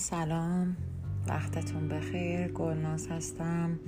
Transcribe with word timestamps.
سلام. 0.00 0.76
وقتتون 1.26 1.88
بخیر. 1.88 2.48
گلناز 2.48 3.08
هستم. 3.08 3.78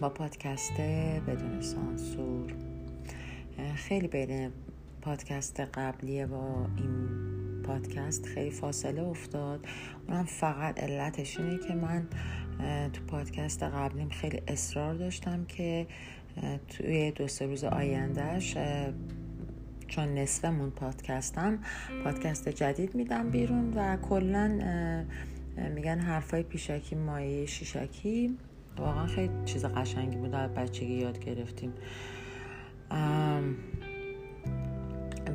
با 0.00 0.08
پادکست 0.08 0.80
بدون 1.26 1.60
سانسور. 1.60 2.52
خیلی 3.74 4.08
بین 4.08 4.50
پادکست 5.02 5.60
قبلیه 5.60 6.26
با 6.26 6.66
این 6.76 7.08
پادکست 7.62 8.26
خیلی 8.26 8.50
فاصله 8.50 9.02
افتاد. 9.02 9.66
اونم 10.08 10.24
فقط 10.24 10.80
علتش 10.80 11.40
اینه 11.40 11.58
که 11.68 11.74
من 11.74 12.06
تو 12.92 13.02
پادکست 13.04 13.62
قبلیم 13.62 14.08
خیلی 14.08 14.42
اصرار 14.48 14.94
داشتم 14.94 15.44
که 15.44 15.86
توی 16.68 17.10
دو 17.10 17.28
سه 17.28 17.46
روز 17.46 17.64
آیندهش 17.64 18.56
چون 19.92 20.14
نصفمون 20.14 20.70
پادکستم 20.70 21.58
پادکست 22.04 22.48
جدید 22.48 22.94
میدم 22.94 23.30
بیرون 23.30 23.72
و 23.76 23.96
کلا 23.96 24.48
میگن 25.74 25.98
حرفای 25.98 26.42
پیشکی 26.42 26.94
مایه 26.94 27.46
شیشکی. 27.46 28.38
واقعا 28.78 29.06
خیلی 29.06 29.32
چیز 29.44 29.64
قشنگی 29.64 30.16
بود 30.16 30.34
از 30.34 30.50
بچگی 30.50 30.94
یاد 30.94 31.18
گرفتیم. 31.18 31.72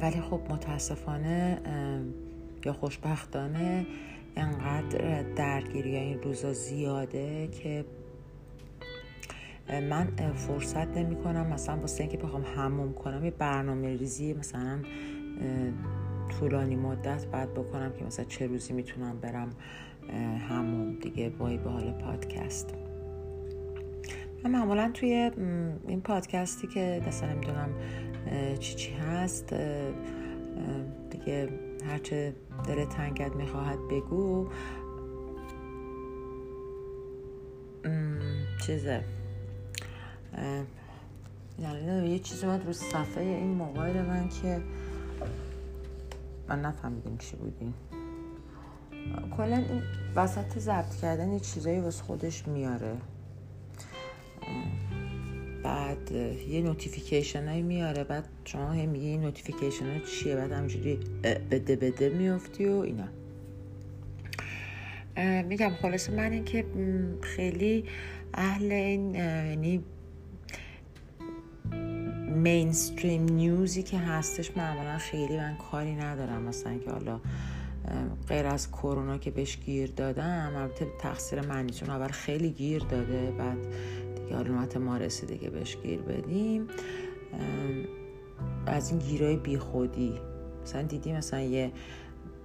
ولی 0.02 0.22
خب 0.22 0.42
متاسفانه 0.50 1.62
یا 2.66 2.74
خوشبختانه 2.74 3.86
انقدر 4.36 5.24
درگیری 5.24 5.96
این 5.96 6.22
روزا 6.22 6.54
زیاده 6.54 7.48
که 7.48 7.86
من 9.70 10.08
فرصت 10.36 10.98
نمی 10.98 11.16
کنم 11.16 11.48
مثلا 11.48 11.78
واسه 11.78 12.04
اینکه 12.04 12.18
بخوام 12.18 12.44
هموم 12.56 12.94
کنم 12.94 13.26
یه 13.26 13.32
برنامه 13.32 13.98
ریزی 13.98 14.34
مثلا 14.34 14.80
طولانی 16.40 16.76
مدت 16.76 17.26
بعد 17.26 17.54
بکنم 17.54 17.94
که 17.94 18.06
مثلا 18.06 18.26
چه 18.26 18.48
روزی 18.48 18.74
می‌تونم 18.74 19.20
برم 19.20 19.50
هموم 20.50 20.94
دیگه 20.94 21.30
وای 21.30 21.58
به 21.58 21.70
حال 21.70 21.92
پادکست. 21.92 22.74
من 24.44 24.52
معمولا 24.52 24.92
توی 24.94 25.32
این 25.88 26.02
پادکستی 26.02 26.68
که 26.68 27.02
مثلا 27.08 27.34
نمی‌دونم 27.34 27.70
چی 28.60 28.76
چی 28.76 28.94
هست 28.94 29.54
دیگه 31.10 31.50
هرچه 31.86 32.34
دل 32.68 32.86
تنگت 32.86 33.36
می‌خواهد 33.36 33.80
بگو. 33.92 34.48
چیزه. 38.66 39.04
یه 42.08 42.20
چیزی 42.20 42.46
اومد 42.46 42.66
رو 42.66 42.74
صفحه 42.74 43.24
این 43.24 43.48
موبایل 43.48 44.02
من 44.02 44.30
که 44.30 44.62
من 46.48 46.62
نفهمیدیم 46.62 47.18
چی 47.18 47.36
بودیم 47.36 47.74
کلا 49.38 49.56
این 49.56 49.82
وسط 50.16 50.60
ضبط 50.60 50.96
کردن 50.96 51.32
یه 51.32 51.40
چیزایی 51.40 51.80
واسه 51.80 52.04
خودش 52.04 52.48
میاره. 52.48 52.98
بعد 55.64 56.12
یه 56.50 56.62
notification 56.62 57.48
هایی 57.48 57.62
میاره 57.62 58.04
بعد 58.04 58.28
شما 58.46 58.72
هم 58.72 58.90
میگه 58.90 59.06
این 59.06 59.22
notification 59.22 59.94
ها 59.94 60.00
چیه؟ 60.00 60.36
بعد 60.36 60.52
همجوری 60.52 61.00
بده 61.52 61.76
بده 61.76 62.10
میافتی 62.10 62.66
و 62.66 62.72
اینا. 62.72 63.08
میگم 65.44 65.70
خلاصه 65.82 66.12
من 66.12 66.32
این 66.32 66.46
که 66.46 66.66
خیلی 67.22 67.86
اهل 68.34 68.72
این 68.72 69.16
یعنی 69.16 69.84
مینستریم 72.48 73.24
نیوزی 73.24 73.84
که 73.84 73.98
هستش 73.98 74.58
معمولا 74.58 74.98
خیلی 74.98 75.38
من 75.38 75.58
کاری 75.72 75.96
ندارم. 75.96 76.42
مثلا 76.42 76.78
که 76.78 76.92
حالا 76.92 77.20
غیر 78.28 78.46
از 78.46 78.72
کرونا 78.72 79.18
که 79.18 79.32
بهش 79.32 79.58
گیر 79.58 79.92
دادم 79.92 80.52
البته 80.56 80.88
تقصیر 81.00 81.42
منی 81.42 81.70
چون 81.70 81.90
اول 81.90 82.08
خیلی 82.08 82.50
گیر 82.50 82.84
داده 82.84 83.32
بعد 83.32 83.58
دیگه 84.16 84.36
حالا 84.36 84.80
ما 84.80 84.98
رسیده 84.98 85.38
که 85.38 85.50
بهش 85.50 85.78
گیر 85.84 86.02
بدیم. 86.02 86.68
از 88.66 88.92
این 88.92 89.00
گیرای 89.00 89.38
بی 89.38 89.58
خودی 89.58 90.14
مثلا 90.64 90.82
دیدی 90.82 91.14
مثلا 91.14 91.40
یه 91.40 91.72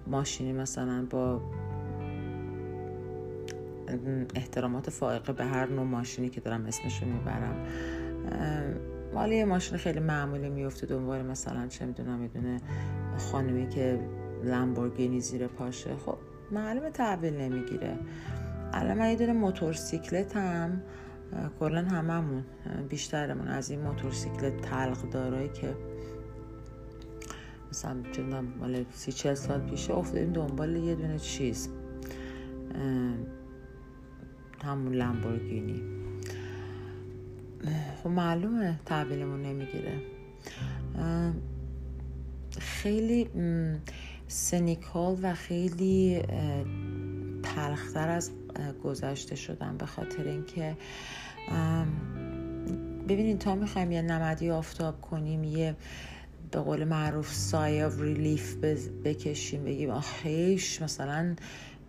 ماشینی 0.06 0.52
مثلا 0.52 1.06
با 1.10 1.40
احترامات 4.34 4.90
فائقه 4.90 5.32
به 5.32 5.44
هر 5.44 5.66
نوع 5.66 5.84
ماشینی 5.84 6.28
که 6.28 6.40
دارم 6.40 6.66
اسمشو 6.66 7.06
می‌برم. 7.06 7.66
مالی 9.14 9.36
یه 9.36 9.44
ماشین 9.44 9.78
خیلی 9.78 10.00
معمولی 10.00 10.48
میفته 10.48 10.86
دنبال 10.86 11.22
مثلا 11.22 11.66
چه 11.66 11.86
می‌دونم 11.86 12.18
می‌دونه 12.18 12.60
خانمی 13.18 13.68
که 13.68 14.00
لامبورگینی 14.44 15.20
زیر 15.20 15.46
پاشه. 15.46 15.96
خب 15.96 16.16
معلومه 16.50 16.90
تحویل 16.90 17.34
نمی‌گیره. 17.34 17.98
الان 18.72 18.98
من 18.98 19.10
یه 19.10 19.16
دونه 19.16 19.32
موتورسیکلت 19.32 20.36
هم 20.36 20.82
کلا 21.60 21.82
هممون 21.82 22.44
بیشترمون 22.88 23.48
از 23.48 23.70
این 23.70 23.80
موتورسیکلت 23.80 24.60
تلق 24.60 25.10
دارایی 25.10 25.48
که 25.48 25.74
مثلا 27.70 27.96
چه 28.12 28.22
مال 28.22 28.84
سی 28.90 29.12
چل 29.12 29.34
سال 29.34 29.60
پیشه 29.60 29.94
افتادیم 29.94 30.32
دنبال 30.32 30.76
یه 30.76 30.94
دونه 30.94 31.18
چیز 31.18 31.68
همون 34.64 34.94
لامبورگینی 34.94 36.01
خب 38.02 38.10
معلومه 38.10 38.80
تحویلمون 38.86 39.42
نمی‌گیره. 39.42 40.00
خیلی 42.58 43.28
سنیکال 44.28 45.18
و 45.22 45.34
خیلی 45.34 46.22
تلختر 47.42 48.08
از 48.08 48.30
گذشته 48.84 49.36
شدم 49.36 49.76
به 49.76 49.86
خاطر 49.86 50.24
اینکه 50.24 50.76
ببینید 53.08 53.38
تا 53.38 53.54
می‌خوایم 53.54 53.92
یه 53.92 54.02
نمدی 54.02 54.50
آفتاب 54.50 55.00
کنیم 55.00 55.44
یه 55.44 55.76
به 56.50 56.60
قول 56.60 56.84
معروف 56.84 57.34
sigh 57.34 57.82
of 57.82 58.00
relief 58.00 58.56
بکشیم 59.04 59.64
بگیم 59.64 59.90
آخیش 59.90 60.82
مثلا 60.82 61.34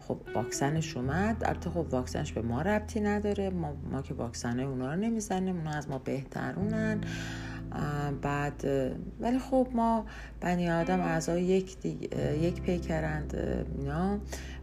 خب 0.08 0.18
واکسنش 0.36 0.97
اومد. 0.97 1.44
البته 1.46 1.69
خب 1.69 1.86
واکسنش 1.91 2.34
به 2.34 2.41
ما 2.41 2.62
ربطی 2.62 3.00
نداره. 3.00 3.50
ما, 3.50 3.74
ما 3.91 4.02
که 4.02 4.14
واکسن 4.14 4.59
اونا 4.59 4.94
رو 4.94 5.00
نمی‌زنیم. 5.00 5.58
اونا 5.58 5.72
از 5.72 5.90
ما 5.90 5.97
بهترونن. 5.97 7.02
بعد 8.22 8.68
ولی 9.19 9.40
خب 9.40 9.68
ما 9.74 10.06
بنی 10.41 10.69
آدم 10.69 11.00
اعضای 11.00 11.44
یک, 11.44 11.86
یک 12.41 12.62
پیکرند 12.62 13.36
اینا. 13.78 14.19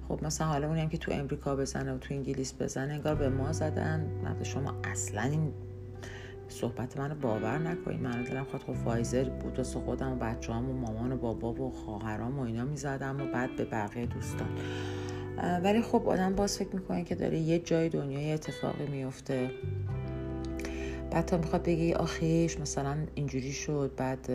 خب 0.09 0.25
مثلا 0.25 0.47
حالا 0.47 0.69
اونیم 0.69 0.89
که 0.89 0.99
تو 0.99 1.12
امریکا 1.12 1.57
بزنه 1.57 1.93
و 1.93 1.99
تو 1.99 2.15
انگلیس 2.15 2.55
بزنه 2.61 2.93
انگار 2.93 3.15
به 3.15 3.28
ما 3.28 3.53
زدن. 3.53 4.07
مثلا 4.22 4.43
شما 4.43 4.75
اصلا 4.84 5.22
این 5.22 5.53
صحبت 6.49 6.99
منو 6.99 7.15
باور 7.15 7.59
نکنید. 7.59 8.01
من 8.01 8.22
دلم 8.22 8.45
خواهد 8.45 8.62
خب 8.62 8.72
فایزر 8.72 9.28
بود 9.28 9.59
واسه 9.59 9.81
خودم 9.81 10.12
و 10.12 10.17
بچه 10.17 10.53
و 10.53 10.61
مامان 10.61 11.12
و 11.12 11.17
بابا 11.17 11.53
و 11.53 11.71
خواهرام 11.71 12.39
و 12.39 12.43
اینا 12.43 12.65
می‌زدم 12.65 13.21
و 13.21 13.33
بعد 13.33 13.57
به 13.57 13.65
بقیه 13.65 14.07
دوستان. 14.07 14.49
ولی 15.65 15.83
خب 15.83 16.09
آدم 16.09 16.34
باز 16.34 16.59
فکر 16.59 16.69
می‌کنه 16.77 17.05
که 17.05 17.15
داره 17.15 17.39
یه 17.39 17.59
جای 17.59 17.89
دنیای 17.89 18.33
اتفاقی 18.33 18.87
میفته 18.87 19.51
بعد 21.11 21.25
تا 21.25 21.37
می‌خواد 21.37 21.62
بگی 21.62 21.93
آخیش 21.93 22.61
مثلا 22.61 22.97
اینجوری 23.15 23.53
شد 23.53 23.91
بعد 23.97 24.31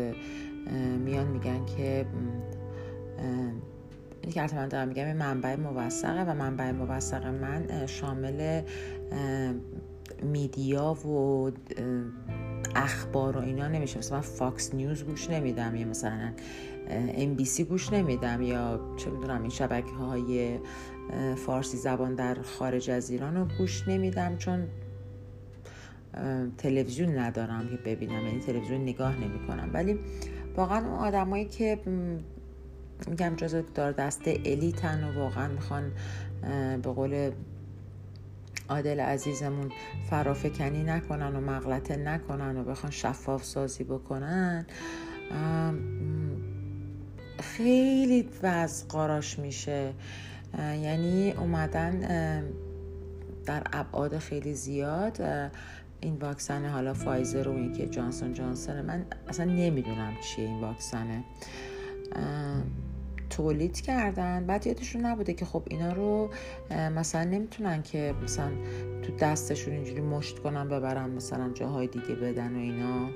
میان 1.06 1.28
میگن 1.28 1.66
که 1.66 2.06
این 4.22 4.32
که 4.32 4.56
من 4.56 4.68
دارم 4.68 4.88
میگم 4.88 5.14
منبع 5.14 5.56
موثقه 5.56 6.32
و 6.32 6.34
منبع 6.34 6.72
موثق 6.72 7.26
من 7.26 7.88
شامل 7.88 8.62
media 10.24 10.94
و 10.94 11.52
اخبار 12.76 13.38
و 13.38 13.40
اینا 13.40 13.68
نمیشه. 13.68 13.98
مثلا 13.98 14.22
Fox 14.22 14.74
News 14.74 15.04
گوش 15.04 15.30
نمیدم 15.30 15.76
یا 15.76 15.88
مثلا 15.88 16.32
MBC 16.90 17.64
گوش 17.64 17.94
نمیدم 17.94 18.42
یا 18.42 18.80
چه 18.98 19.10
می‌دونم 19.10 19.42
این 19.42 19.50
شبکه 19.50 19.92
های 19.92 20.60
فارسی 21.36 21.78
زبان 21.78 22.16
در 22.16 22.42
خارج 22.42 22.90
از 22.90 23.10
ایران 23.10 23.36
رو 23.36 23.48
گوش 23.58 23.88
نمیدم 23.88 24.38
چون 24.38 24.68
تلویزیون 26.58 27.18
ندارم 27.18 27.70
که 27.70 27.78
ببینم 27.86 28.26
یعنی 28.26 28.40
تلویزیون 28.40 28.82
نگاه 28.82 29.16
نمی 29.16 29.48
کنم 29.48 29.70
ولی 29.74 30.00
واقعا 30.56 30.78
اون 30.78 31.00
آدمایی 31.00 31.46
که 31.46 31.80
میگم 33.08 33.36
جز 33.36 33.64
دار 33.76 33.92
دسته 33.92 34.40
elite 34.46 34.94
ن 34.94 35.04
و 35.04 35.20
واقعا 35.20 35.48
می‌خوان 35.48 35.92
به 36.82 36.92
قول 36.92 37.32
عادل 38.70 39.00
عزیزمون 39.00 39.72
فرافکنی 40.10 40.84
نکنن 40.84 41.36
و 41.36 41.42
مغلطه 41.42 41.96
نکنن 41.96 42.58
و 42.58 42.64
بخوان 42.64 42.92
شفاف 42.92 43.44
سازی 43.44 43.84
بکنن 43.84 44.66
خیلی 47.40 48.30
وضع 48.44 48.88
قاراش 48.88 49.40
میشه. 49.40 49.94
یعنی 50.58 51.32
اومدن 51.32 52.00
در 53.46 53.64
ابعاد 53.74 54.18
خیلی 54.18 54.54
زیاد. 54.54 55.22
این 56.02 56.16
واکسن 56.16 56.66
حالا 56.66 56.94
فایزر 56.94 57.48
و 57.48 57.74
که 57.74 57.88
جانسون 57.88 58.34
جانسون 58.34 58.82
من 58.82 59.06
اصلا 59.28 59.46
نمی‌دونم 59.46 60.14
چیه 60.24 60.46
این 60.46 60.62
واکسنه. 60.62 61.24
تولید 63.30 63.82
کردن. 63.82 64.46
بعد 64.46 64.68
یادشون 64.68 65.06
نبوده 65.06 65.34
که 65.34 65.46
خب 65.46 65.64
اینا 65.70 65.94
رو 65.94 66.30
مثلا 66.72 67.24
نمی‌تونن 67.24 67.84
که 67.84 68.14
مثلا 68.24 68.52
تو 69.02 69.16
دستشون 69.16 69.74
اینجوری 69.74 70.02
مشت 70.02 70.40
کنن 70.40 70.68
ببرن 70.68 71.10
مثلا 71.10 71.50
جاهای 71.54 71.88
دیگه 71.88 72.16
بدن 72.16 72.56
و 72.56 72.60
اینا. 72.60 73.10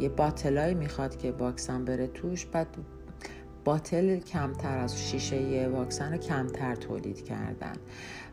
یه 0.00 0.08
باتلایی 0.08 0.74
می‌خواد 0.74 1.18
که 1.18 1.30
واکسن 1.30 1.84
بره 1.84 2.06
توش. 2.06 2.46
بعد 2.46 2.66
باتل 3.64 4.18
کمتر 4.18 4.78
از 4.78 5.02
شیشه 5.02 5.68
واکسن 5.68 6.12
رو 6.12 6.18
کمتر 6.18 6.74
تولید 6.74 7.24
کردن. 7.24 7.72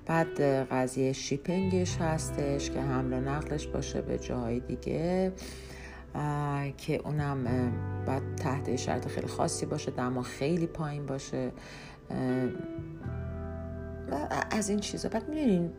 بعد 0.06 0.42
قضیه 0.42 1.14
شیپینگش 1.14 1.98
هستش 1.98 2.70
که 2.70 2.80
حمل 2.80 3.14
و 3.14 3.20
نقلش 3.20 3.68
باشه 3.68 4.02
به 4.02 4.18
جاهای 4.18 4.60
دیگه. 4.60 5.32
که 6.78 7.02
اونم 7.06 7.44
بعد 8.06 8.36
تحت 8.36 8.76
شرط 8.76 9.08
خیلی 9.08 9.28
خاصی 9.28 9.66
باشه 9.66 9.92
دما 9.92 10.22
خیلی 10.22 10.68
پایین 10.68 11.06
باشه. 11.06 11.52
از 14.52 14.70
این 14.70 14.80
چیزا. 14.80 15.10
بعد 15.10 15.30
می‌دونین 15.30 15.72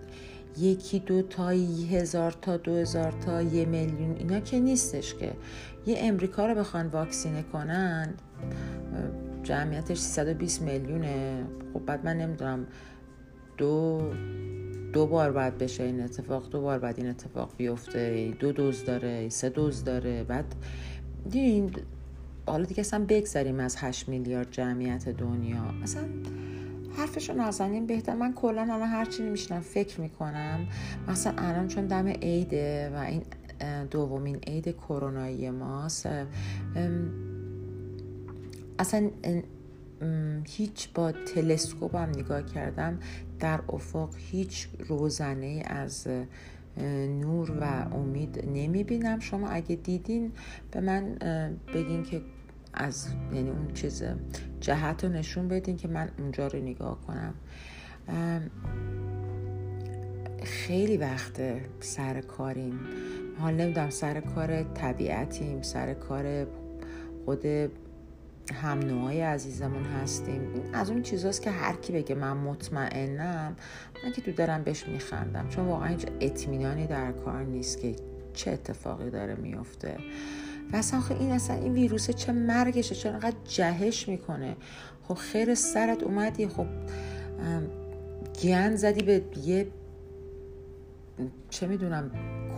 یکی 0.58 0.98
دو 0.98 1.22
تا 1.22 1.48
هزار 1.48 2.32
تا 2.42 2.56
دو 2.56 2.74
هزار 2.74 3.12
تا 3.12 3.42
یه 3.42 3.64
میلیون 3.64 4.16
اینا 4.16 4.40
که 4.40 4.60
نیستش 4.60 5.14
که. 5.14 5.32
یه 5.86 5.96
امریکا 5.98 6.46
رو 6.46 6.54
بخوان 6.54 6.86
واکسینه 6.86 7.42
کنن 7.42 8.14
جمعیتش 9.42 9.98
320 9.98 10.62
میلیونه. 10.62 11.44
خب 11.74 11.80
بعد 11.86 12.04
من 12.04 12.16
نمی‌دونم 12.16 12.66
دو 13.56 14.02
دو 14.92 15.06
بار 15.06 15.32
باید 15.32 15.58
بشه 15.58 15.82
این 15.82 16.00
اتفاق 16.00 16.50
دو 16.50 16.60
بار 16.60 16.78
بعد 16.78 16.98
این 16.98 17.08
اتفاق 17.08 17.50
بیفته 17.56 18.34
دو 18.38 18.52
دوز 18.52 18.84
داره 18.84 19.28
سه 19.28 19.48
دوز 19.48 19.84
داره 19.84 20.24
بعد 20.24 20.54
دیدین 21.24 21.70
حالا 22.46 22.64
دیگه 22.64 22.80
اصلا 22.80 23.04
بگذاریم 23.08 23.60
از 23.60 23.76
8 23.78 24.08
میلیارد 24.08 24.50
جمعیت 24.50 25.08
دنیا. 25.08 25.62
اصلا 25.82 26.02
حرفشو 26.96 27.32
نزنیم 27.32 27.86
بهتر. 27.86 28.14
من 28.14 28.32
کلا 28.32 28.62
الان 28.62 28.88
هرچی 28.88 29.22
میشنم 29.22 29.60
فکر 29.60 30.00
می‌کنم. 30.00 30.66
مثلا 31.08 31.32
الان 31.36 31.68
چون 31.68 31.86
دم 31.86 32.06
عیده 32.06 32.90
و 32.94 32.98
این 32.98 33.22
دومین 33.90 34.36
عید 34.46 34.76
کرونایی 34.76 35.50
ماست 35.50 36.08
اصلا 38.78 39.10
هیچ 40.44 40.88
با 40.94 41.12
تلسکوپم 41.12 42.08
نگاه 42.16 42.42
کردم. 42.42 42.98
در 43.40 43.60
افق 43.68 44.08
هیچ 44.16 44.68
روزنه 44.78 45.62
از 45.66 46.08
نور 47.20 47.50
و 47.60 47.64
امید 47.94 48.44
نمی 48.46 48.84
بینم 48.84 49.18
شما 49.18 49.48
اگه 49.48 49.76
دیدین 49.76 50.32
به 50.70 50.80
من 50.80 51.14
بگین 51.74 52.02
که 52.02 52.20
از 52.74 53.06
یعنی 53.32 53.50
اون 53.50 53.72
چیز 53.74 54.04
جهت 54.60 55.04
رو 55.04 55.10
نشون 55.10 55.48
بدین 55.48 55.76
که 55.76 55.88
من 55.88 56.10
اونجا 56.18 56.46
رو 56.46 56.58
نگاه 56.58 56.98
کنم. 57.00 57.34
خیلی 60.42 60.96
وقت 60.96 61.40
سر 61.80 62.20
کاریم. 62.20 62.80
حال 63.38 63.54
نمی‌دونم 63.54 63.90
سر 63.90 64.20
کار 64.20 64.62
طبیعتیم 64.62 65.62
سر 65.62 65.94
کار 65.94 66.46
خود 67.24 67.46
هم 68.54 68.78
نوعای 68.78 69.20
عزیزمون 69.20 69.84
هستیم. 69.84 70.40
از 70.72 70.90
اون 70.90 71.02
چیزاست 71.02 71.42
که 71.42 71.50
هر 71.50 71.76
کی 71.76 71.92
بگه 71.92 72.14
من 72.14 72.36
مطمئنم 72.36 73.56
من 74.04 74.12
که 74.12 74.22
تو 74.22 74.32
دارم 74.32 74.62
بهش 74.62 74.88
میخندم. 74.88 75.48
چون 75.48 75.66
واقعا 75.66 75.88
هیچ 75.88 76.06
اطمینانی 76.20 76.86
در 76.86 77.12
کار 77.12 77.42
نیست 77.42 77.80
که 77.80 77.96
چه 78.34 78.50
اتفاقی 78.50 79.10
داره 79.10 79.34
میفته 79.34 79.96
و 80.72 80.76
اصلا 80.76 81.02
این 81.20 81.30
اصلا 81.30 81.56
این 81.56 81.72
ویروس 81.72 82.10
چه 82.10 82.32
مرگشه 82.32 82.94
چه 82.94 83.08
انقدر 83.08 83.36
جهش 83.44 84.08
می‌کنه. 84.08 84.56
خب 85.02 85.14
خیر 85.14 85.54
سرت 85.54 86.02
اومدی 86.02 86.48
خب 86.48 86.66
گیان 88.40 88.76
زدی 88.76 89.02
به 89.02 89.22
یه 89.44 89.66
چه 91.50 91.66
می‌دونم 91.66 92.10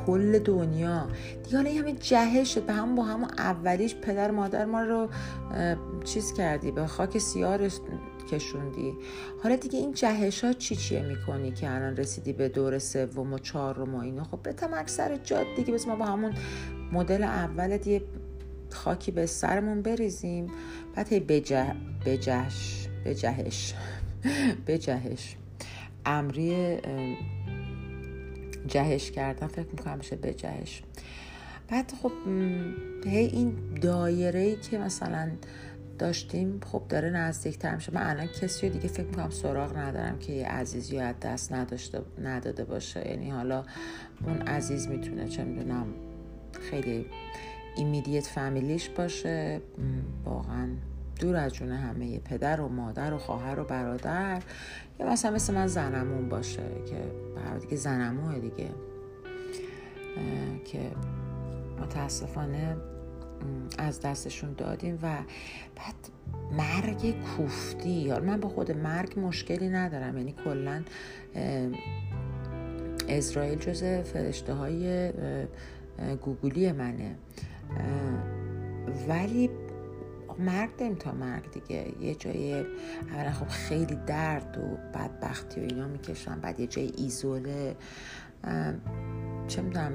کل 0.06 0.38
دنیا. 0.38 1.08
دیگه 1.44 1.56
حالا 1.56 1.70
همه 1.70 1.92
جهش 1.92 2.54
شد. 2.54 2.66
به 2.66 2.72
هم 2.72 2.94
با 2.94 3.02
همون 3.02 3.28
اولیش 3.38 3.94
پدر 3.94 4.30
مادر 4.30 4.64
ما 4.64 4.82
رو 4.82 5.08
چیز 6.04 6.32
کردی 6.32 6.70
به 6.70 6.86
خاک 6.86 7.18
سیاه 7.18 7.58
کشوندی. 8.30 8.94
حالا 9.42 9.56
دیگه 9.56 9.78
این 9.78 9.92
جهش 9.92 10.44
ها 10.44 10.52
چی 10.52 10.76
چیه 10.76 11.02
می‌کنی 11.02 11.52
که 11.52 11.70
الان 11.70 11.96
رسیدی 11.96 12.32
به 12.32 12.48
دور 12.48 12.78
سوم 12.78 13.32
و 13.32 13.38
چهارم 13.38 13.94
و 13.94 13.98
اینا؟ 13.98 14.24
خب 14.24 14.38
بتم 14.44 14.74
اکثر 14.74 15.16
جاد 15.16 15.46
دیگه. 15.56 15.74
بس 15.74 15.88
ما 15.88 15.96
با 15.96 16.04
همون 16.04 16.34
مدل 16.92 17.22
اول 17.22 17.78
یه 17.86 18.02
خاکی 18.70 19.10
به 19.10 19.26
سرمون 19.26 19.82
بریزیم. 19.82 20.46
بعد 20.94 21.12
هی 21.12 21.20
بجه 21.20 21.74
بجهش 22.06 22.88
بجهش. 23.04 23.74
بجهش. 24.66 25.36
امری 26.06 26.78
جهش 28.66 29.10
کردن 29.10 29.46
فکر 29.46 29.66
می‌کنم 29.72 29.98
میشه 29.98 30.16
به 30.16 30.34
جهش. 30.34 30.82
بعد 31.68 31.92
خب 32.02 32.12
هی 33.06 33.26
این 33.26 33.54
دایره 33.82 34.40
ای 34.40 34.56
که 34.56 34.78
مثلا 34.78 35.30
داشتیم 35.98 36.60
خب 36.72 36.82
داره 36.88 37.10
نزدیکتر 37.10 37.74
میشه. 37.74 37.94
من 37.94 38.10
الان 38.10 38.26
کسی 38.26 38.70
دیگه 38.70 38.88
فکر 38.88 39.06
می‌کنم 39.06 39.30
سراغ 39.30 39.76
ندارم 39.76 40.18
که 40.18 40.32
یه 40.32 40.48
عزیزی 40.48 40.98
از 40.98 41.14
دست 41.22 41.52
نداشته 41.52 42.00
نداده 42.22 42.64
باشه. 42.64 43.08
یعنی 43.08 43.30
حالا 43.30 43.64
اون 44.26 44.42
عزیز 44.42 44.88
می‌تونه 44.88 45.28
چه 45.28 45.44
می‌دونم 45.44 45.86
خیلی 46.70 47.06
ایمیدیت 47.76 48.26
فامیلیش 48.26 48.88
باشه. 48.88 49.60
واقعا 50.24 50.68
دور 51.20 51.36
از 51.36 51.52
جون 51.52 51.72
همه 51.72 52.18
پدر 52.18 52.60
و 52.60 52.68
مادر 52.68 53.12
و 53.12 53.18
خواهر 53.18 53.60
و 53.60 53.64
برادر. 53.64 54.42
یا 55.02 55.10
مثلا 55.10 55.30
مثل 55.30 55.54
من 55.54 55.66
زنمون 55.66 56.28
باشه 56.28 56.62
که 56.86 56.96
برای 57.36 57.60
دیگه 57.60 57.76
زنموه 57.76 58.38
دیگه. 58.38 58.68
که 60.64 60.80
متاسفانه 61.80 62.76
از 63.78 64.00
دستشون 64.00 64.52
دادیم 64.52 64.98
و 65.02 65.16
بعد 65.76 65.94
مرگ 66.52 67.14
کوفتی. 67.20 67.90
یا 67.90 68.20
من 68.20 68.40
با 68.40 68.48
خود 68.48 68.70
مرگ 68.70 69.20
مشکلی 69.20 69.68
ندارم. 69.68 70.18
یعنی 70.18 70.34
کلا 70.44 70.82
اسرائیل 73.08 73.58
جز 73.58 73.84
فرشته 73.84 74.52
های 74.52 75.12
گوگلی 76.22 76.72
منه. 76.72 77.14
ولی 79.08 79.50
مرگ 80.38 80.76
داریم 80.76 80.94
تا 80.94 81.12
مرگ 81.12 81.50
دیگه. 81.50 81.92
یه 82.00 82.14
جای 82.14 82.64
اولا 83.10 83.32
خب 83.32 83.48
خیلی 83.48 83.98
درد 84.06 84.58
و 84.58 84.98
بدبختی 84.98 85.60
و 85.60 85.64
اینا 85.64 85.88
می‌کشن 85.88 86.40
بعد 86.40 86.60
یه 86.60 86.66
جای 86.66 86.92
ایزوله. 86.96 87.76
چه 89.48 89.62
می‌دونم 89.62 89.92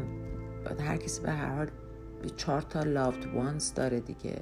هر 0.79 0.97
کسی 0.97 1.21
به 1.21 1.31
هر 1.31 1.55
حال 1.55 1.67
چهار 2.35 2.61
تا 2.61 2.83
لاوت 2.83 3.27
وانز 3.35 3.73
داره 3.73 3.99
دیگه. 3.99 4.41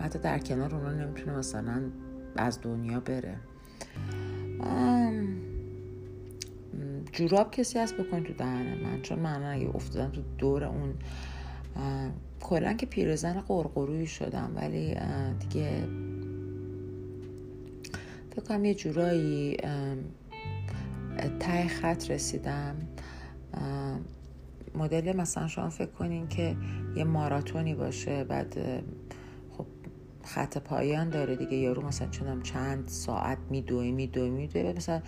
حتی 0.00 0.18
در 0.18 0.38
کنار 0.38 0.74
اونا 0.74 0.92
نمی‌تونه 0.92 1.38
مثلا 1.38 1.82
از 2.36 2.60
دنیا 2.62 3.00
بره. 3.00 3.36
جوراب 7.12 7.50
کسی 7.50 7.78
هست 7.78 7.94
بکن 7.94 8.24
تو 8.24 8.32
دهن 8.32 8.78
من؟ 8.84 9.02
چون 9.02 9.18
من 9.18 9.42
اگه 9.42 9.70
افتادم 9.74 10.10
تو 10.10 10.22
دور 10.38 10.64
اون 10.64 10.94
کلا 12.46 12.72
که 12.72 12.86
پیرزن 12.86 13.40
قرقرویی 13.40 14.06
شدم 14.06 14.52
ولی 14.56 14.96
دیگه 15.40 15.88
فکر 18.30 18.44
کنم 18.48 18.64
یه 18.64 18.74
جورایی 18.74 19.56
ته 21.40 21.68
خط 21.68 22.10
رسیدم. 22.10 22.76
مدل 24.74 25.16
مثلا 25.16 25.48
شما 25.48 25.70
فکر 25.70 25.90
کنین 25.90 26.28
که 26.28 26.56
یه 26.96 27.04
ماراتونی 27.04 27.74
باشه 27.74 28.24
بعد 28.24 28.54
خب 29.58 29.66
خط 30.24 30.58
پایان 30.58 31.10
داره 31.10 31.36
دیگه 31.36 31.56
یارو 31.56 31.86
مثلا 31.86 32.08
چونم 32.08 32.42
چند 32.42 32.88
ساعت 32.88 33.38
میدوی 33.50 33.92
میدوی 33.92 34.30
میدوی 34.30 34.72
مثلا 34.72 35.02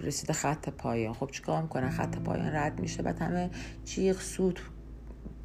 رسیده 0.00 0.32
خط 0.32 0.68
پایان. 0.68 1.14
خب 1.14 1.30
چیکار 1.30 1.62
می‌کنن؟ 1.62 1.90
خط 1.90 2.18
پایان 2.18 2.46
رد 2.46 2.80
میشه 2.80 3.02
بعد 3.02 3.18
همه 3.18 3.50
چیغ 3.84 4.20
سود 4.20 4.60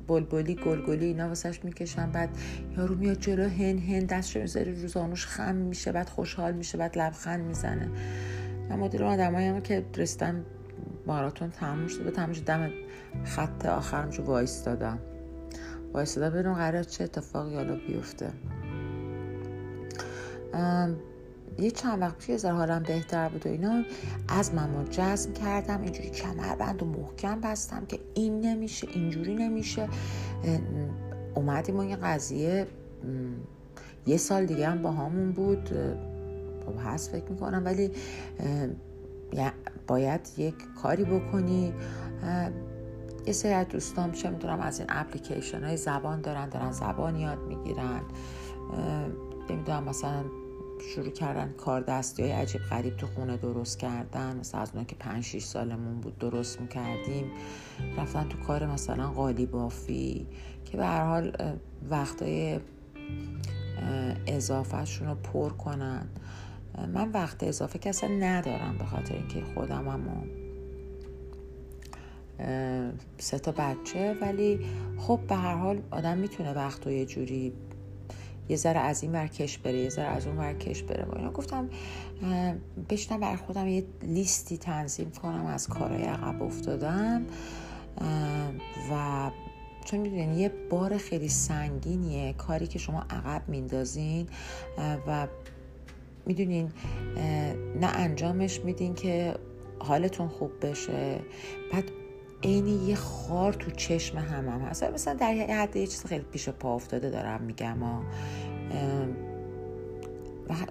بلبلی 0.10 0.56
گلگلی 0.56 1.06
اینا 1.06 1.28
واسش 1.28 1.66
می‌کشن 1.66 2.12
بعد 2.12 2.30
یارو 2.78 2.96
میاد 2.96 3.20
جلو 3.20 3.50
هن 3.50 3.78
هن 3.78 4.06
دستشو 4.06 4.40
می‌ذاره 4.40 4.82
رو 4.82 4.88
زانوش 4.88 5.26
خم 5.26 5.56
میشه 5.56 5.92
بعد 5.92 6.10
خوشحال 6.10 6.54
میشه 6.54 6.78
بعد 6.78 6.98
لبخند 6.98 7.46
می‌زنه. 7.46 7.90
من 8.70 8.76
مدیر 8.80 9.04
آدمایی 9.04 9.62
که 9.62 9.86
رسیدن 9.98 10.46
ماراتون 11.08 11.50
تموم 11.50 11.88
شده 11.88 12.34
شده. 12.34 12.44
دم 12.46 12.70
خط 13.26 13.66
آخرمشو 13.66 14.24
وایستادم. 14.24 15.00
وایستادم 15.94 16.30
ببینم 16.30 16.54
قرار 16.54 16.84
چه 16.84 17.04
اتفاقی 17.04 17.56
حالا 17.56 17.76
بیفته. 17.88 18.30
یه 21.60 21.72
چند 21.72 22.02
وقت 22.02 22.18
پیش 22.18 22.46
حالم 22.46 22.84
بهتر 22.84 23.30
بود 23.30 23.46
و 23.46 23.50
اینا. 23.50 23.84
از 24.28 24.54
من 24.54 24.86
جزم 24.90 25.34
کردم 25.34 25.82
اینجوری 25.82 26.10
کمربند 26.10 26.84
و 26.84 26.86
محکم 26.86 27.42
بستم 27.42 27.86
که 27.86 28.00
این 28.14 28.42
نمیشه 28.42 28.88
اینجوری 28.94 29.36
نمیشه. 29.36 29.90
اومدیم 31.36 31.76
و 31.76 31.80
این 31.80 31.96
قضیه 31.96 32.68
یه 34.06 34.18
سال 34.18 34.46
دیگه 34.46 34.70
هم 34.70 34.82
با 34.82 34.92
همون 34.92 35.32
بود. 35.32 35.70
خب 36.66 36.74
هست 36.86 37.12
فکر 37.12 37.32
می‌کنم 37.32 37.62
ولی 37.66 37.92
باید 39.88 40.22
یک 40.38 40.56
کاری 40.82 41.04
بکنی. 41.04 41.74
یه 43.26 43.34
سری 43.34 43.54
از 43.54 43.68
دوستان 43.68 44.12
چه 44.12 44.30
می‌دونم 44.30 44.60
از 44.60 44.80
این 44.80 44.88
اپلیکیشن 44.92 45.64
های 45.64 45.78
زبان 45.78 46.22
دارن 46.22 46.50
دارن 46.50 46.72
زبان 46.72 47.16
یاد 47.16 47.38
می‌گیرن. 47.48 48.02
نمی‌دونم 49.50 49.84
مثلا 49.84 50.24
شروع 50.82 51.10
کردن 51.10 51.54
کار 51.58 51.82
دستی 51.82 52.24
های 52.24 52.32
عجیب 52.32 52.62
غریب 52.62 52.98
تو 52.98 53.08
خونه 53.08 53.38
درست 53.38 53.80
کردن. 53.80 54.38
مثلا 54.38 54.62
از 54.62 54.72
که 54.88 54.96
5 54.96 55.24
6 55.24 55.44
سالمون 55.44 56.02
بود 56.02 56.18
درست 56.18 56.62
می‌کردیم. 56.62 57.32
رفتن 57.98 58.30
تو 58.30 58.38
کار 58.38 58.66
مثلا 58.66 59.08
قالی 59.08 59.46
بافی 59.46 60.28
که 60.66 60.78
به 60.78 60.86
هر 60.86 61.06
حال 61.06 61.38
وقتای 61.90 62.60
اضافهشون 64.28 65.08
رو 65.08 65.16
پر 65.16 65.50
کنن. 65.50 66.08
من 66.94 67.12
وقت 67.12 67.44
اضافه 67.44 67.80
که 67.80 67.90
اصلا 67.90 68.10
ندارم 68.10 68.78
به 68.78 68.86
خاطر 68.86 69.16
اینکه 69.16 69.44
خودم 69.54 69.88
هم 69.88 70.24
سه 73.18 73.40
تا 73.40 73.52
بچه. 73.52 74.18
ولی 74.22 74.60
خب 74.98 75.20
به 75.28 75.36
هر 75.36 75.56
حال 75.56 75.82
آدم 75.92 76.18
می‌تونه 76.18 76.54
وقت 76.54 76.88
و 76.88 76.92
یه 76.92 77.06
جوری 77.06 77.54
یه 78.50 78.56
ذره 78.56 78.80
از 78.80 79.04
این 79.04 79.12
ورکش 79.12 79.58
بره 79.58 79.78
یه 79.78 79.90
ذره 79.90 80.08
از 80.08 80.28
اون 80.28 80.38
ورکش 80.38 80.84
بره. 80.84 81.06
با 81.06 81.18
اینا 81.18 81.32
گفتم 81.32 81.70
بشنم 82.90 83.20
بر 83.20 83.36
خودم 83.36 83.68
یه 83.68 83.84
لیستی 84.04 84.58
تنظیم 84.58 85.12
کنم 85.12 85.46
از 85.46 85.68
کارهای 85.68 86.04
عقب 86.04 86.44
افتادم. 86.44 87.26
و 88.92 89.32
چون 89.86 90.00
می‌دونین 90.00 90.34
یه 90.34 90.52
بار 90.70 90.98
خیلی 90.98 91.30
سنگینیه 91.30 92.34
کاری 92.34 92.68
که 92.68 92.80
شما 92.80 93.06
عقب 93.10 93.50
میندازین. 93.50 94.28
و 95.08 95.28
می‌دونین 96.26 96.72
نه 97.82 97.88
انجامش 97.88 98.60
میدین 98.60 98.94
که 98.94 99.36
حالتون 99.80 100.28
خوب 100.28 100.52
بشه. 100.62 101.20
بعد 101.72 101.84
عین 102.44 102.68
یه 102.68 102.96
خار 102.96 103.54
تو 103.54 103.72
چشم 103.72 104.18
هم 104.18 104.50
هم 104.50 104.62
هست 104.62 104.84
مثلا 104.84 105.14
در 105.14 105.34
حد 105.34 105.76
یه 105.76 105.88
چیز 105.88 106.06
خیلی 106.06 106.26
پیش 106.32 106.50
پا 106.50 106.76
افتاده 106.76 107.10
دارم 107.10 107.42
میگم. 107.42 107.84
و 107.84 108.02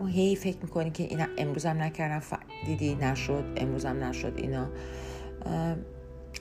هی 0.06 0.36
فکر 0.36 0.56
می‌کنی 0.62 0.90
که 0.90 1.04
اینا 1.04 1.26
امروز 1.38 1.66
هم 1.66 1.82
نکردم 1.82 2.22
دیدی 2.66 2.94
نشد 2.94 3.44
امروز 3.56 3.84
هم 3.84 4.04
نشد 4.04 4.32
اینا. 4.36 4.66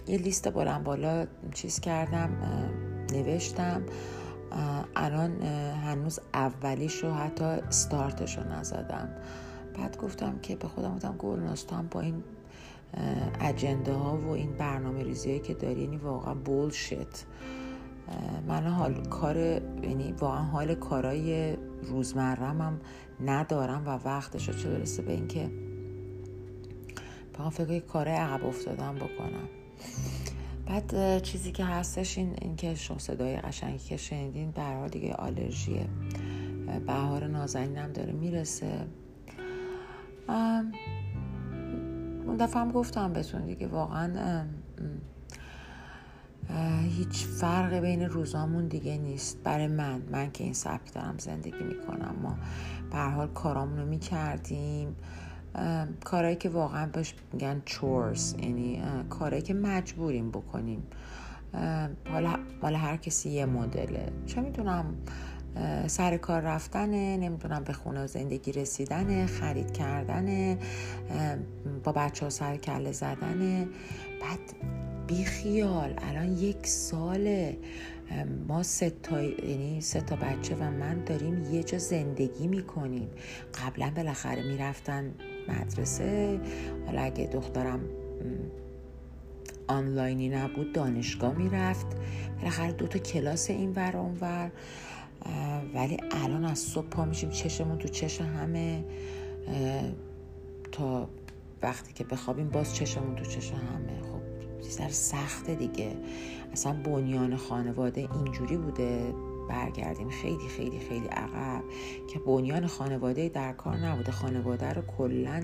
یه 0.07 0.17
لیست 0.17 0.53
بلند 0.53 0.83
بالا 0.83 1.27
چیز 1.53 1.79
کردم 1.79 2.29
نوشتم. 3.13 3.83
الان 4.95 5.41
هنوز 5.85 6.19
اولیش 6.33 7.03
رو 7.03 7.13
حتی 7.13 7.45
استارتش 7.45 8.37
رو 8.37 8.43
نزدم. 8.43 9.09
بعد 9.77 9.97
گفتم 9.97 10.39
که 10.41 10.55
به 10.55 10.67
خودم 10.67 10.95
گفتم 10.95 11.15
گل 11.17 11.39
با 11.91 12.01
این 12.01 12.23
اجنده 13.41 13.93
ها 13.93 14.17
و 14.17 14.29
این 14.29 14.51
برنامه 14.51 15.03
ریزی 15.03 15.39
که 15.39 15.53
داری 15.53 15.81
یعنی 15.81 15.97
واقعا 15.97 16.33
بولشت 16.33 17.25
من 18.47 18.67
حال 18.67 19.05
کار 19.05 19.37
یعنی 19.37 20.11
واقعا 20.11 20.43
حال 20.43 20.75
کارای 20.75 21.57
روزمرم 21.83 22.61
هم 22.61 22.81
ندارم 23.25 23.87
و 23.87 23.89
وقتش 23.89 24.49
چه 24.49 24.69
برسه 24.69 25.01
به 25.01 25.11
اینکه 25.11 25.49
بخوام 27.33 27.49
فکر 27.49 27.79
کار 27.79 28.07
عقب 28.07 28.45
افتادم 28.45 28.95
بکنم. 28.95 29.49
بعد 30.65 31.21
چیزی 31.21 31.51
که 31.51 31.65
هستش 31.65 32.17
این, 32.17 32.35
این 32.41 32.55
که 32.55 32.75
شما 32.75 32.97
صدای 32.97 33.37
قشنگی 33.37 33.77
که 33.77 33.97
شنیدین 33.97 34.51
به 34.51 34.89
دیگه 34.91 35.13
آلرژیه. 35.13 35.87
بهار 36.85 37.27
نازنینم 37.27 37.91
داره 37.91 38.11
می‌رسه. 38.13 38.87
اون 42.27 42.37
دفعه 42.37 42.61
هم 42.61 42.71
گفتم 42.71 43.13
بهتون 43.13 43.45
دیگه 43.45 43.67
واقعا 43.67 44.43
هیچ 46.97 47.25
فرق 47.25 47.73
بین 47.73 48.01
روزامون 48.01 48.67
دیگه 48.67 48.97
نیست. 48.97 49.43
برای 49.43 49.67
من 49.67 50.01
من 50.11 50.31
که 50.31 50.43
این 50.43 50.53
سبک 50.53 50.93
دارم 50.93 51.17
زندگی 51.17 51.63
می‌کنم. 51.63 52.15
ما 52.23 52.37
به 52.91 52.97
حال 52.97 53.27
کارامون 53.27 53.77
رو 53.77 53.85
می‌کردیم 53.85 54.95
کارهایی 56.03 56.35
که 56.35 56.49
واقعا 56.49 56.85
بهش 56.85 57.13
میگن 57.33 57.61
چورس 57.65 58.35
یعنی 58.39 58.83
کارهایی 59.09 59.41
که 59.41 59.53
مجبوریم 59.53 60.31
بکنیم. 60.31 60.83
حالا 62.11 62.35
حالا 62.61 62.77
هر 62.77 62.97
کسی 62.97 63.29
یه 63.29 63.45
مدله. 63.45 64.11
چه 64.25 64.41
می‌دونم؟ 64.41 64.85
سر 65.87 66.17
کار 66.17 66.41
رفتنه 66.41 67.17
نمی‌دونم 67.17 67.63
به 67.63 67.73
خونه 67.73 68.07
زندگی 68.07 68.51
رسیدنه 68.51 69.25
خرید 69.25 69.71
کردنه 69.71 70.57
با 71.83 71.91
بچه 71.91 72.25
ها 72.25 72.29
سر 72.29 72.57
کله 72.57 72.91
زدنه. 72.91 73.67
بعد 74.21 74.39
بیخیال 75.07 75.93
الان 75.97 76.37
یک 76.37 76.67
ساله 76.67 77.57
ما 78.47 78.63
سه 78.63 78.89
تا 78.89 79.21
یعنی 79.21 79.81
سه 79.81 80.01
بچه 80.01 80.55
و 80.55 80.63
من 80.63 81.03
داریم 81.03 81.53
یه 81.53 81.63
جا 81.63 81.77
زندگی 81.77 82.47
می‌کنیم. 82.47 83.09
قبلا 83.53 83.91
بالاخره 83.95 84.43
می‌رفتن 84.43 85.13
مدرسه. 85.47 86.39
حالا 86.85 87.01
اگه 87.01 87.29
دخترم 87.33 87.79
آنلاینی 89.67 90.29
نبود 90.29 90.73
دانشگاه 90.73 91.37
می‌رفت. 91.37 91.87
بالاخره 92.39 92.71
دو 92.71 92.87
تا 92.87 92.99
کلاس 92.99 93.49
این 93.49 93.73
ور 93.75 93.97
اون 93.97 94.17
ور 94.21 94.51
ولی 95.73 95.97
الان 96.11 96.45
از 96.45 96.59
صبح 96.59 96.87
پا 96.87 97.05
میشیم. 97.05 97.29
چشمون 97.29 97.77
تو 97.77 97.87
چشم 97.87 98.25
همه. 98.25 98.83
تا 100.71 101.09
وقتی 101.61 101.93
که 101.93 102.03
بخوابیم 102.03 102.49
باز 102.49 102.75
چشمون 102.75 103.15
تو 103.15 103.25
چشم 103.25 103.55
همه. 103.55 104.01
خب 104.01 104.21
سر 104.69 104.89
سخته 104.89 105.55
دیگه. 105.55 105.95
اصلا 106.51 106.73
بنیان 106.73 107.35
خانواده 107.35 108.09
اینجوری 108.15 108.57
بوده. 108.57 109.13
برگردیم 109.49 110.09
خیلی 110.09 110.47
خیلی 110.47 110.79
خیلی 110.79 111.07
عقب 111.07 111.63
که 112.13 112.19
بنیان 112.19 112.67
خانواده 112.67 113.29
در 113.29 113.53
کار 113.53 113.77
نبوده. 113.77 114.11
خانواده 114.11 114.73
رو 114.73 114.81
کلا 114.81 115.43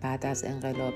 بعد 0.00 0.26
از 0.26 0.44
انقلاب 0.44 0.94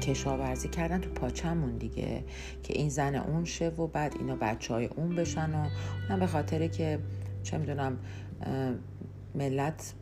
کشاورزی 0.00 0.68
کردن 0.68 1.00
تو 1.00 1.10
پاچمون 1.10 1.76
دیگه 1.76 2.24
که 2.62 2.74
این 2.74 2.88
زن 2.88 3.14
اون 3.14 3.44
شه 3.44 3.68
و 3.68 3.86
بعد 3.86 4.14
اینا 4.18 4.36
بچه 4.36 4.74
های 4.74 4.86
اون 4.86 5.16
بشن 5.16 5.54
و 5.54 5.68
اونم 6.08 6.20
به 6.20 6.26
خاطر 6.26 6.66
که 6.66 6.98
چه 7.42 7.58
می‌دونم 7.58 7.98
ملت 9.34 9.94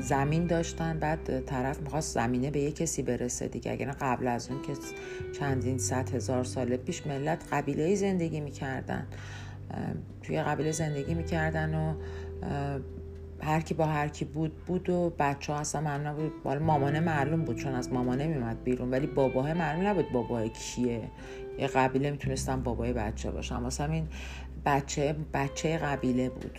زمین 0.00 0.46
داشتن 0.46 0.98
بعد 0.98 1.40
طرف 1.40 1.80
می‌خواست 1.80 2.14
زمینه 2.14 2.50
به 2.50 2.60
یه 2.60 2.72
کسی 2.72 3.02
برسه 3.02 3.48
دیگه. 3.48 3.72
اگر 3.72 3.90
قبل 3.90 4.26
از 4.26 4.50
اون 4.50 4.62
که 4.62 4.72
چندین 5.38 5.78
صد 5.78 6.14
هزار 6.14 6.44
سال 6.44 6.76
پیش 6.76 7.06
ملت 7.06 7.44
قبیله 7.52 7.94
زندگی 7.94 8.40
می‌کردن. 8.40 9.06
توی 10.22 10.42
قبیله 10.42 10.72
زندگی 10.72 11.14
می‌کردن 11.14 11.74
و 11.74 11.94
هر 13.44 13.60
کی 13.60 13.74
با 13.74 13.86
هر 13.86 14.08
کی 14.08 14.24
بود 14.24 14.56
بود 14.64 14.90
و 14.90 15.12
بچه 15.18 15.52
ها 15.52 15.58
اصلا 15.58 15.80
معلوم 15.80 16.06
نبود. 16.06 16.42
بالا 16.42 16.60
مامانه 16.60 17.00
معلوم 17.00 17.44
بود 17.44 17.56
چون 17.56 17.74
از 17.74 17.92
مامانه 17.92 18.26
میومد 18.26 18.64
بیرون 18.64 18.90
ولی 18.90 19.06
باباه 19.06 19.54
معلوم 19.54 19.86
نبود 19.86 20.12
باباه 20.12 20.48
کیه. 20.48 21.10
یه 21.58 21.66
قبیله 21.66 22.10
می‌تونستن 22.10 22.62
بابای 22.62 22.92
بچه 22.92 23.30
باشن. 23.30 23.56
واسه 23.56 23.90
این 23.90 24.08
بچه 24.66 25.16
بچه 25.34 25.78
قبیله 25.78 26.28
بود. 26.28 26.58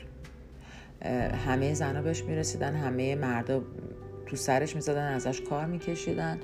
همه 1.46 1.74
زنها 1.74 2.02
بهش 2.02 2.24
می‌رسیدن 2.24 2.76
همه 2.76 3.16
مردا 3.16 3.62
تو 4.26 4.36
سرش 4.36 4.76
می‌زدن 4.76 5.14
ازش 5.14 5.42
کار 5.42 5.66
میکشیدن. 5.66 6.40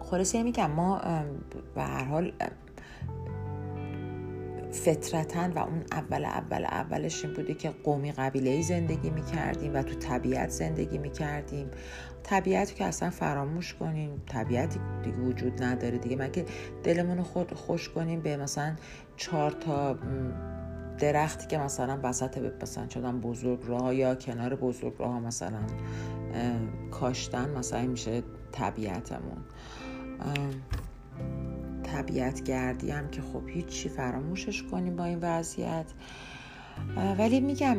خلاصه 0.00 0.42
میگم 0.42 0.70
ما 0.70 1.00
به 1.74 1.82
هر 1.82 2.04
حال 2.04 2.32
فطرتا 4.76 5.48
و 5.54 5.58
اون 5.58 5.84
اول 5.92 6.24
اول 6.24 6.64
اولش 6.64 7.24
این 7.24 7.34
بوده 7.34 7.54
که 7.54 7.70
قومی 7.84 8.12
قبیله 8.12 8.62
زندگی 8.62 9.10
می‌کردیم 9.10 9.74
و 9.74 9.82
تو 9.82 9.94
طبیعت 9.94 10.48
زندگی 10.48 10.98
می‌کردیم. 10.98 11.70
طبیعت 12.22 12.74
که 12.74 12.84
اصلا 12.84 13.10
فراموش 13.10 13.74
کنیم 13.74 14.22
طبیعتی 14.26 14.80
دیگه 15.04 15.16
وجود 15.16 15.62
نداره 15.62 15.98
دیگه. 15.98 16.16
مگه 16.16 16.44
دلمون 16.84 17.16
رو 17.16 17.24
خود 17.24 17.54
خوش 17.54 17.88
کنیم 17.88 18.20
به 18.20 18.36
مثلا 18.36 18.76
چهار 19.16 19.50
تا 19.50 19.98
درختی 20.98 21.46
که 21.46 21.58
مثلا 21.58 22.00
وسط 22.02 22.38
مثلا 22.62 22.88
شدن 22.88 23.20
بزرگ 23.20 23.60
راه 23.66 23.94
یا 23.94 24.14
کنار 24.14 24.54
بزرگ 24.54 24.94
راه 24.98 25.20
مثلا 25.20 25.62
کاشتن 26.90 27.50
مثلا 27.50 27.86
میشه 27.86 28.22
طبیعتمون. 28.52 29.44
طبیعت 31.96 32.42
گردی 32.42 32.90
هم 32.90 33.08
که 33.08 33.22
خب 33.22 33.48
هیچی 33.48 33.88
فراموشش 33.88 34.62
کنیم 34.62 34.96
با 34.96 35.04
این 35.04 35.18
وضعیت. 35.22 35.86
ولی 37.18 37.40
میگم 37.40 37.76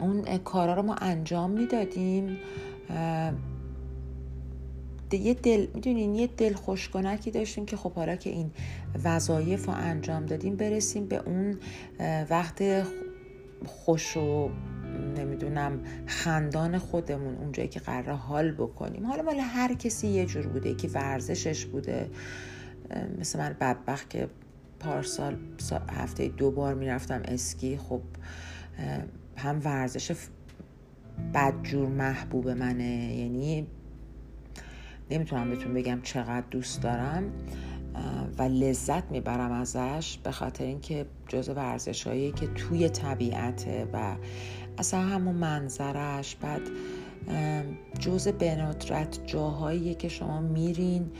اون 0.00 0.38
کارا 0.38 0.74
رو 0.74 0.82
ما 0.82 0.94
انجام 0.94 1.50
می‌دادیم. 1.50 2.38
یه 5.12 5.34
دل 5.34 5.66
می‌دونین 5.74 6.14
یه 6.14 6.26
دل 6.26 6.52
خوشکنکی 6.52 7.30
داشتیم 7.30 7.66
که 7.66 7.76
خب 7.76 7.92
حالا 7.92 8.16
که 8.16 8.30
این 8.30 8.50
وظایف 9.04 9.66
رو 9.66 9.72
انجام 9.72 10.26
دادیم 10.26 10.56
برسیم 10.56 11.06
به 11.06 11.16
اون 11.26 11.58
وقت 12.30 12.62
خوش 13.66 14.16
و 14.16 14.50
نمی‌دونم 15.16 15.80
خندان 16.06 16.78
خودمون 16.78 17.34
اونجایی 17.34 17.68
که 17.68 17.80
قرار 17.80 18.10
حال 18.10 18.52
بکنیم. 18.52 19.06
حالا 19.06 19.22
مال 19.22 19.38
هر 19.40 19.74
کسی 19.74 20.08
یه 20.08 20.26
جور 20.26 20.46
بوده 20.46 20.74
که 20.74 20.88
ورزشش 20.88 21.66
بوده. 21.66 22.10
مثل 23.18 23.38
من 23.38 23.56
بدبخت 23.60 24.10
که 24.10 24.28
پارسال 24.80 25.36
هفته 25.90 26.28
دو 26.28 26.50
بار 26.50 26.74
می‌رفتم 26.74 27.22
اسکی. 27.24 27.76
خب 27.76 28.00
هم 29.36 29.60
ورزش 29.64 30.16
بدجور 31.34 31.88
محبوب 31.88 32.48
منه. 32.48 33.16
یعنی 33.16 33.66
نمی‌تونم 35.10 35.50
بهتون 35.50 35.74
بگم 35.74 36.00
چقدر 36.02 36.46
دوست 36.50 36.82
دارم 36.82 37.32
و 38.38 38.42
لذت 38.42 39.10
می‌برم 39.10 39.52
ازش 39.52 40.18
به 40.24 40.30
خاطر 40.30 40.64
اینکه 40.64 41.06
جز 41.28 41.48
ورزش 41.48 42.06
هایی 42.06 42.32
که 42.32 42.46
توی 42.46 42.88
طبیعته 42.88 43.88
و 43.92 44.16
اصلا 44.78 45.00
همون 45.00 45.34
منظرش 45.34 46.36
بعد 46.36 46.60
جز 48.00 48.28
بنادرت 48.28 49.26
جاهایی 49.26 49.94
که 49.94 50.08
شما 50.08 50.40
میرین 50.40 51.10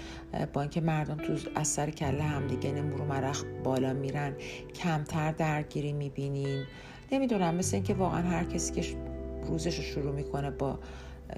با 0.53 0.61
اینکه 0.61 0.81
مردم 0.81 1.17
تو 1.17 1.51
از 1.55 1.69
سر 1.69 1.91
کله 1.91 2.23
همدیگه 2.23 2.73
نمورو 2.73 3.05
مرخ 3.05 3.45
بالا 3.65 3.93
میرن 3.93 4.35
کمتر 4.75 5.33
درگیری 5.33 5.93
می‌بینین. 5.93 6.65
نمی‌دونم 7.13 7.55
مثل 7.55 7.75
اینکه 7.75 7.95
واقعا 7.95 8.23
هر 8.23 8.45
کسی 8.45 8.73
که 8.73 8.97
روزش 9.47 9.77
رو 9.77 9.83
شروع 9.83 10.15
می‌کنه 10.15 10.51
با 10.51 10.79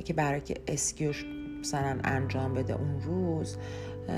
که 0.05 0.13
برای 0.15 0.41
که 0.41 0.55
اسکیوش 0.69 1.25
مثلا 1.61 1.99
انجام 2.05 2.55
بده 2.55 2.73
اون 2.73 3.01
روز 3.01 3.57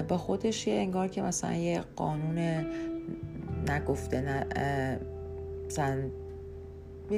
با 0.08 0.18
خودش 0.18 0.66
یه 0.66 0.74
انگار 0.74 1.08
که 1.08 1.22
مثلا 1.22 1.52
یه 1.52 1.80
قانون 1.96 2.38
نگفته 3.68 4.20
نه 4.20 4.46
مثلا 5.66 6.10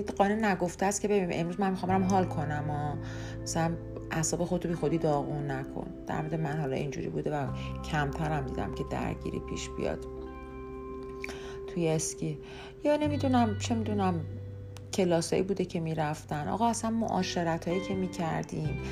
قانون 0.02 0.44
نگفته 0.44 0.86
است 0.86 1.00
که 1.00 1.08
ببین 1.08 1.28
امروز 1.32 1.60
من 1.60 1.70
می‌خوام 1.70 1.88
برم 1.88 2.04
حال 2.04 2.24
کنم 2.24 2.70
و 2.70 2.96
مثلا 3.42 3.72
اعصاب 4.10 4.44
خودتو 4.44 4.68
بی 4.68 4.74
خودی 4.74 4.98
داغون 4.98 5.50
نکن. 5.50 5.86
در 6.06 6.20
مورد 6.20 6.34
من 6.34 6.56
حالا 6.60 6.76
اینجوری 6.76 7.08
بوده 7.08 7.36
و 7.36 7.46
کمترم 7.90 8.46
دیدم 8.46 8.74
که 8.74 8.84
درگیری 8.90 9.40
پیش 9.50 9.68
بیاد. 9.68 10.06
توی 11.74 11.88
اسکی. 11.88 12.38
یا 12.84 12.96
نمی‌دونم 12.96 13.58
چه 13.58 13.74
می‌دونم 13.74 14.20
کلاسایی 14.92 15.42
بوده 15.42 15.64
که 15.64 15.80
می‌رفتن. 15.80 16.48
آقا 16.48 16.68
اصلا 16.68 16.90
معاشرت 16.90 17.68
هایی 17.68 17.80
که 17.80 17.94
می‌کردیم 17.94 18.82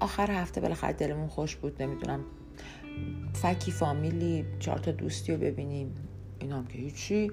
آخر 0.00 0.30
هفته 0.30 0.60
بالاخره 0.60 0.92
دلمون 0.92 1.28
خوش 1.28 1.56
بود. 1.56 1.82
نمی‌دونم 1.82 2.20
فکی 3.34 3.70
فامیلی 3.70 4.44
چهار 4.58 4.78
تا 4.78 4.90
دوستی 4.90 5.32
رو 5.32 5.38
ببینیم. 5.38 5.94
اینا 6.38 6.56
هم 6.56 6.66
که 6.66 6.78
هیچی. 6.78 7.30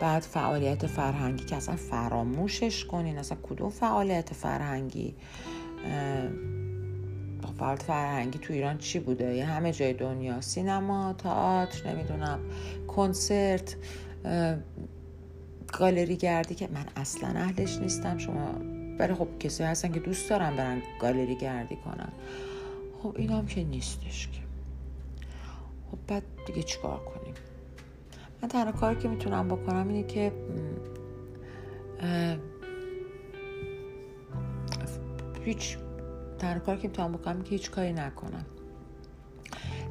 بعد 0.00 0.22
فعالیت 0.22 0.86
فرهنگی 0.86 1.44
که 1.44 1.56
اصلا 1.56 1.76
فراموشش 1.76 2.84
کنین 2.84 3.18
اصلا 3.18 3.38
کدوم 3.42 3.70
فعالیت 3.70 4.32
فرهنگی؟ 4.32 5.14
فعالیت 7.58 7.82
فرهنگی 7.82 8.38
تو 8.38 8.52
ایران 8.52 8.78
چی 8.78 8.98
بوده؟ 8.98 9.34
یه 9.34 9.44
همه 9.44 9.72
جای 9.72 9.92
دنیا 9.92 10.40
سینما 10.40 11.12
تئاتر 11.12 11.90
نمی‌دونم 11.90 12.38
کنسرت 12.88 13.76
گالری 15.72 16.16
گردی 16.16 16.54
که 16.54 16.68
من 16.74 16.84
اصلا 16.96 17.28
اهلش 17.28 17.76
نیستم 17.78 18.18
شما 18.18 18.52
برای 18.98 19.14
خب 19.14 19.28
کسی 19.40 19.62
هستن 19.62 19.92
که 19.92 20.00
دوست 20.00 20.30
دارن 20.30 20.56
برن 20.56 20.82
گالری 21.00 21.34
گردی 21.34 21.76
کنن. 21.76 22.12
خب 23.02 23.14
این 23.16 23.46
که 23.46 23.64
نیستش 23.64 24.28
که. 24.28 24.40
خب 25.90 25.98
بعد 26.06 26.22
دیگه 26.46 26.62
چیکار 26.62 26.98
کنیم؟ 26.98 27.17
من 28.42 28.48
تنها 28.48 28.72
کاری 28.72 28.96
که 28.96 29.08
می‌تونم 29.08 29.48
بکنم 29.48 29.88
اینه 29.88 30.02
که 30.02 30.32
هیچ 35.44 35.78
تنها 36.38 36.58
کاری 36.58 36.78
که 36.78 36.88
می‌تونم 36.88 37.12
بکنم 37.12 37.42
که 37.42 37.50
هیچ 37.50 37.70
کاری 37.70 37.92
نکنم. 37.92 38.46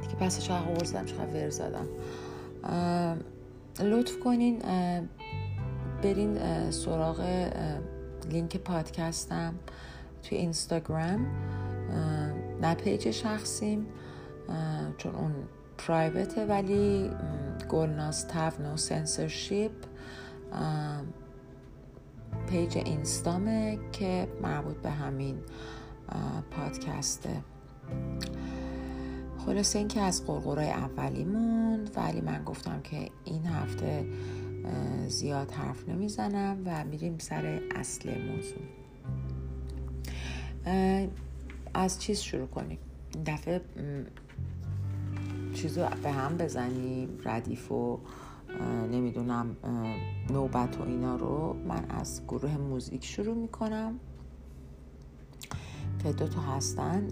دیگه 0.02 0.16
بسه 0.16 0.40
چقدر 0.40 0.71
زر 0.71 0.84
زدم 0.84 1.06
چقدر 1.06 1.34
ور 1.34 1.50
زدم. 1.50 1.88
لطف 3.80 4.20
کنین 4.20 4.62
برین 6.04 6.38
سراغ 6.72 7.50
لینک 8.32 8.58
پادکستم 8.58 9.54
توی 10.24 10.38
اینستاگرام. 10.38 11.28
نه 12.62 12.76
page 12.76 13.12
شخصیم 13.12 13.88
چون 14.98 15.16
اون 15.16 15.34
private 15.78 16.37
ه 16.37 16.46
ولی 16.46 17.10
گلناز 17.70 18.28
تف 18.28 18.60
نو 18.60 18.78
سنسرشیپ 18.78 19.72
پیج 22.50 22.78
اینستامه 22.78 23.80
که 23.92 24.28
مربوط 24.42 24.78
به 24.78 24.90
همین 24.90 25.38
پادکسته. 26.52 27.44
خلاصه 29.46 29.80
اینکه 29.80 30.02
از 30.02 30.26
قرقرای 30.26 30.70
اولیمون 30.70 31.88
ولی 31.96 32.22
من 32.22 32.44
گفتم 32.44 32.82
که 32.82 33.10
این 33.26 33.46
هفته 33.46 34.06
زیاد 35.08 35.52
حرف 35.52 35.90
نمی‌زنم 35.90 36.58
و 36.66 36.84
میریم 36.84 37.18
سر 37.18 37.62
اصل 37.76 38.10
موضوع. 38.22 38.62
از 41.74 42.00
چیز 42.02 42.20
شروع 42.20 42.48
کنیم؟ 42.48 42.80
این 43.16 43.24
دفعه 43.24 43.62
چیزو 45.58 45.86
به 46.04 46.12
هم 46.12 46.38
بزنیم 46.38 47.10
ردیف 47.26 47.72
و 47.72 48.00
نمی‌دونم 48.92 49.58
نوبت 50.30 50.78
و 50.80 50.84
اینا 50.84 51.16
رو 51.16 51.54
من 51.68 51.86
از 51.90 52.22
گروه 52.28 52.58
موزیک 52.58 53.06
شروع 53.06 53.36
می‌کنم. 53.36 54.00
که 56.04 56.12
دو 56.12 56.28
تا 56.28 56.42
هستن 56.42 57.08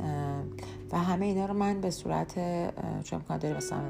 و 0.92 1.00
همه 1.00 1.26
اینا 1.26 1.46
رو 1.46 1.54
من 1.54 1.82
به 1.82 1.90
صورت 1.90 2.34
چون 3.04 3.20
امکان 3.20 3.38
داره 3.38 3.58
مثلا 3.58 3.84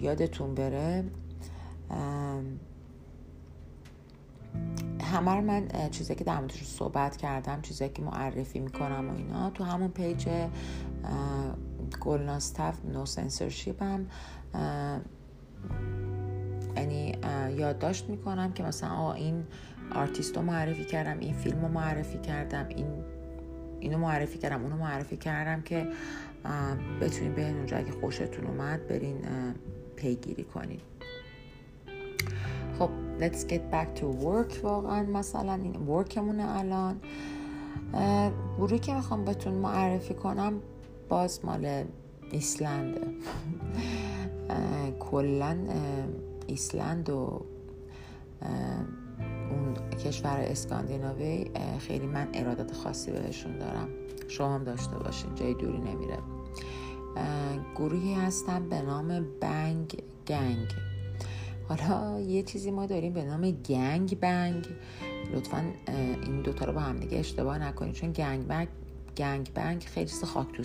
یادتون 0.00 0.54
بره 0.54 1.04
همه 5.00 5.34
رو 5.34 5.40
من 5.40 5.68
چیزایی 5.90 6.18
که 6.18 6.24
در 6.24 6.38
موردش 6.38 6.64
صحبت 6.64 7.16
کردم 7.16 7.60
چیزایی 7.62 7.90
که 7.90 8.02
معرفی 8.02 8.58
می‌کنم 8.58 9.10
و 9.10 9.16
اینا 9.16 9.50
تو 9.50 9.64
همون 9.64 9.88
پیج 9.88 10.28
گلناستف 12.00 12.84
نو 12.84 13.06
سنسورشیپ 13.06 13.82
هم 13.82 14.06
یعنی 16.76 17.12
یادداشت 17.56 18.08
می‌کنم 18.08 18.52
که 18.52 18.62
مثلا 18.62 18.90
آه 18.90 19.14
این 19.14 19.44
آرتیست 19.94 20.36
رو 20.36 20.42
معرفی 20.42 20.84
کردم 20.84 21.18
این 21.18 21.34
فیلم 21.34 21.62
رو 21.62 21.68
معرفی 21.68 22.18
کردم 22.18 22.68
این 22.68 22.86
اینو 23.80 23.98
معرفی 23.98 24.38
کردم 24.38 24.62
اونو 24.62 24.76
معرفی 24.76 25.16
کردم 25.16 25.62
که 25.62 25.88
بتونین 27.00 27.34
به 27.34 27.50
اونجا 27.50 27.76
اگه 27.76 27.92
خوشتون 27.92 28.46
اومد 28.46 28.86
برین 28.86 29.18
پیگیری 29.96 30.44
کنین. 30.44 30.80
خب 32.78 32.90
let's 33.18 33.50
get 33.50 33.72
back 33.72 34.00
to 34.00 34.02
work. 34.02 34.62
واقعا 34.62 35.02
مثلا 35.02 35.54
این 35.54 35.76
ورکمونه 35.76 36.58
الان. 36.58 37.00
گروهی 38.58 38.78
که 38.78 38.94
می‌خوام 38.94 39.24
بهتون 39.24 39.54
معرفی 39.54 40.14
کنم 40.14 40.60
باز 41.08 41.44
مال 41.44 41.84
ایسلنده 42.30 43.00
کلا 45.00 45.58
ایسلند 46.46 47.10
و 47.10 47.44
اون 49.50 49.74
کشور 50.04 50.36
اسکاندیناوی 50.40 51.50
خیلی 51.78 52.06
من 52.06 52.28
ارادت 52.34 52.72
خاصی 52.72 53.10
بهشون 53.10 53.58
دارم. 53.58 53.88
شما 54.28 54.54
هم 54.54 54.64
داشته 54.64 54.96
باشین 54.96 55.34
جای 55.34 55.54
دوری 55.54 55.78
نمیره. 55.78 56.18
گروهی 57.76 58.14
هستن 58.14 58.68
به 58.68 58.82
نام 58.82 59.26
بنگ 59.40 60.02
گنگ. 60.26 60.68
حالا 61.68 62.20
یه 62.20 62.42
چیزی 62.42 62.70
ما 62.70 62.86
داریم 62.86 63.12
به 63.12 63.24
نام 63.24 63.50
گنگ 63.50 64.20
بنگ. 64.20 64.66
لطفا 65.34 65.64
این 66.22 66.42
دوتا 66.42 66.64
رو 66.64 66.72
با 66.72 66.80
هم 66.80 66.96
دیگه 66.96 67.18
اشتباه 67.18 67.58
نکنید 67.58 67.94
چون 67.94 68.12
گنگ 68.12 68.46
بنگ 68.46 68.68
گنگ 69.16 69.50
بنگ 69.54 69.82
خیلی 69.82 70.06
چیز 70.06 70.24
خاک 70.24 70.52
تو 70.52 70.62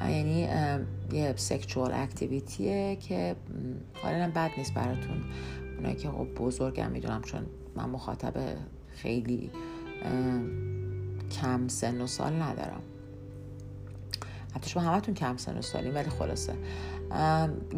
یعنی 0.00 0.48
یه 1.12 1.34
سکچوال 1.36 1.92
اکتیویتیه 1.94 2.96
که 2.96 3.36
حالا 4.02 4.30
بد 4.34 4.50
نیست 4.58 4.74
براتون. 4.74 5.24
اونایی 5.76 5.94
که 5.94 6.08
خب 6.08 6.26
بزرگم 6.34 6.90
می‌دونم 6.90 7.22
چون 7.22 7.46
من 7.74 7.88
مخاطب 7.88 8.34
خیلی 8.94 9.50
کم 11.40 11.68
سن 11.68 12.00
و 12.00 12.06
سال 12.06 12.42
ندارم. 12.42 12.82
حتی 14.54 14.70
شما 14.70 14.82
همتون 14.82 15.14
کم 15.14 15.36
سن 15.36 15.58
و 15.58 15.62
سالیم 15.62 15.94
ولی 15.94 16.10
خلاصه. 16.10 16.54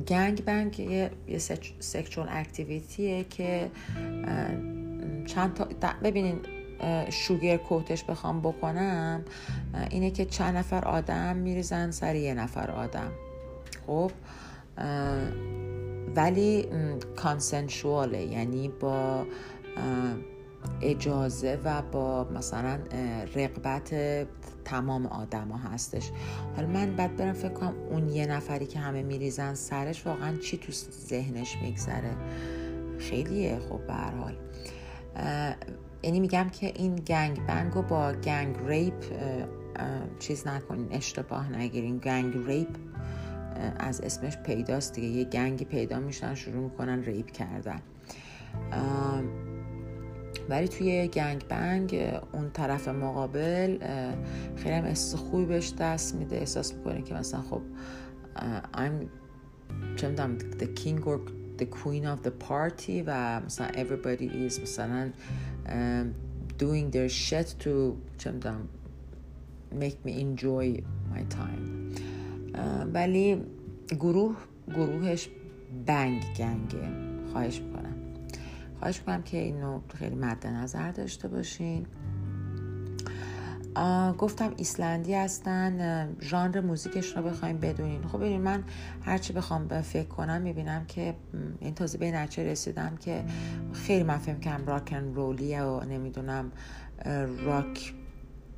گنگ 0.09 0.45
بنگ 0.45 0.81
یه, 0.81 1.11
یه 1.29 1.39
سکچوال 1.79 2.29
اکتیویتیه 2.31 3.25
که 3.25 3.71
چند 5.27 5.55
تا 5.55 5.69
ببینین 6.05 6.41
شوگر 7.11 7.57
کوتش 7.57 8.05
بخوام 8.05 8.41
بکنم 8.41 9.25
اینه 9.91 10.11
که 10.11 10.25
چند 10.25 10.57
نفر 10.57 10.85
آدم 10.85 11.37
میریزن 11.37 11.91
سر 11.91 12.15
یه 12.15 12.35
نفر 12.35 12.71
آدم. 12.71 13.11
خب 13.87 14.11
ولی 16.17 16.67
کانسنشواله 17.17 18.23
یعنی 18.23 18.69
با 18.69 19.27
اجازه 20.83 21.59
و 21.65 21.83
با 21.83 22.25
مثلا 22.25 22.79
رقبت 23.35 23.95
تمام 24.65 25.07
آدم 25.07 25.49
ها 25.49 25.71
هستش. 25.71 26.11
حالا 26.57 26.69
من 26.69 26.97
بعد 26.97 27.17
برم 27.17 27.33
فکر 27.33 27.53
کنم 27.53 27.75
اون 27.91 28.09
یه 28.09 28.27
نفری 28.27 28.67
که 28.67 28.79
همه 28.79 29.03
میریزن 29.03 29.55
سرش 29.55 30.07
واقعا 30.07 30.37
چی 30.37 30.59
تو 30.59 30.73
ذهنش 31.09 31.57
میگذره؟ 31.63 32.17
خیلیه 32.99 33.59
خب 33.59 33.87
به 33.87 33.95
حال. 33.95 34.37
یعنی 36.03 36.21
میگم 36.21 36.49
که 36.49 36.67
این 36.67 36.95
gang 36.95 37.47
bang 37.47 37.75
رو 37.75 37.83
با 37.83 38.13
gang 38.13 38.57
rape 38.67 39.05
چیز 40.19 40.47
نکنین 40.47 40.89
اشتباه 40.91 41.53
نگیرین. 41.53 41.99
gang 41.99 42.47
rape 42.47 42.69
از 43.79 44.01
اسمش 44.01 44.37
پیداست 44.37 44.95
دیگه. 44.95 45.09
یه 45.09 45.25
gang 45.25 45.57
ی 45.57 45.65
پیدا 45.65 46.01
میشن 46.01 46.35
شروع 46.35 46.65
می‌کنن 46.65 47.03
rape 47.03 47.31
کردن. 47.31 47.81
ولی 50.49 50.69
توی 50.69 51.09
gang 51.09 51.49
bang 51.49 52.13
اون 52.33 52.51
طرف 52.51 52.89
مقابل 52.89 53.79
خیلی 54.57 54.75
هم 54.75 54.85
احساس 54.85 55.21
خوبی 55.21 55.45
بهش 55.45 55.75
دست 55.79 56.15
میده. 56.15 56.37
احساس 56.37 56.75
می‌کنه 56.75 57.03
که 57.03 57.15
مثلا 57.15 57.41
خب 57.43 57.61
I'm 58.75 59.07
چه 59.97 60.15
the 60.59 60.81
king 60.81 61.05
or 61.05 61.19
the 61.59 61.65
queen 61.65 62.05
of 62.05 62.27
the 62.27 62.33
party 62.49 63.03
و 63.07 63.41
مثلا 63.41 63.69
everybody 63.69 64.51
is 64.51 64.61
مثلا 64.63 65.11
doing 66.59 66.91
their 66.91 67.09
shit 67.09 67.49
to 67.65 67.97
چه 68.19 68.33
make 69.73 69.99
me 70.05 70.13
enjoy 70.25 70.83
my 71.13 71.23
time. 71.31 71.69
ولی 72.95 73.43
گروه 74.01 74.37
گروهش 74.75 75.29
بنگ 75.87 76.23
گنگه. 76.39 76.89
خواهش 77.33 77.61
می‌کنم. 77.61 77.97
خواهش 78.79 78.99
می‌کنم 78.99 79.23
که 79.23 79.39
اینو 79.39 79.81
خیلی 79.95 80.15
مد 80.15 80.47
نظر 80.47 80.91
داشته 80.91 81.29
باشین. 81.29 81.87
گفتم 84.19 84.53
ایسلندی 84.57 85.15
هستن 85.15 86.17
ژانر 86.21 86.61
موزیکش 86.61 87.17
رو 87.17 87.23
بخوایم 87.23 87.59
بدونین. 87.59 88.03
خب 88.03 88.19
ببین 88.19 88.41
من 88.41 88.65
هرچی 89.03 89.33
بخوام 89.33 89.83
فکر 89.83 90.09
کنم 90.09 90.43
می‌بینم 90.43 90.85
که 90.85 91.15
این 91.61 91.75
تازه 91.75 91.99
به 91.99 92.13
نتیجه 92.13 92.45
رسیدم 92.45 92.97
که 92.97 93.25
خیلی 93.73 94.03
من 94.03 94.19
فکر 94.19 94.41
کنم 94.41 94.67
rock 94.67 94.94
and 94.94 95.15
roll 95.15 95.47
یه 95.47 95.63
و 95.63 95.85
نمی‌دونم 95.85 96.53
راک 97.45 97.95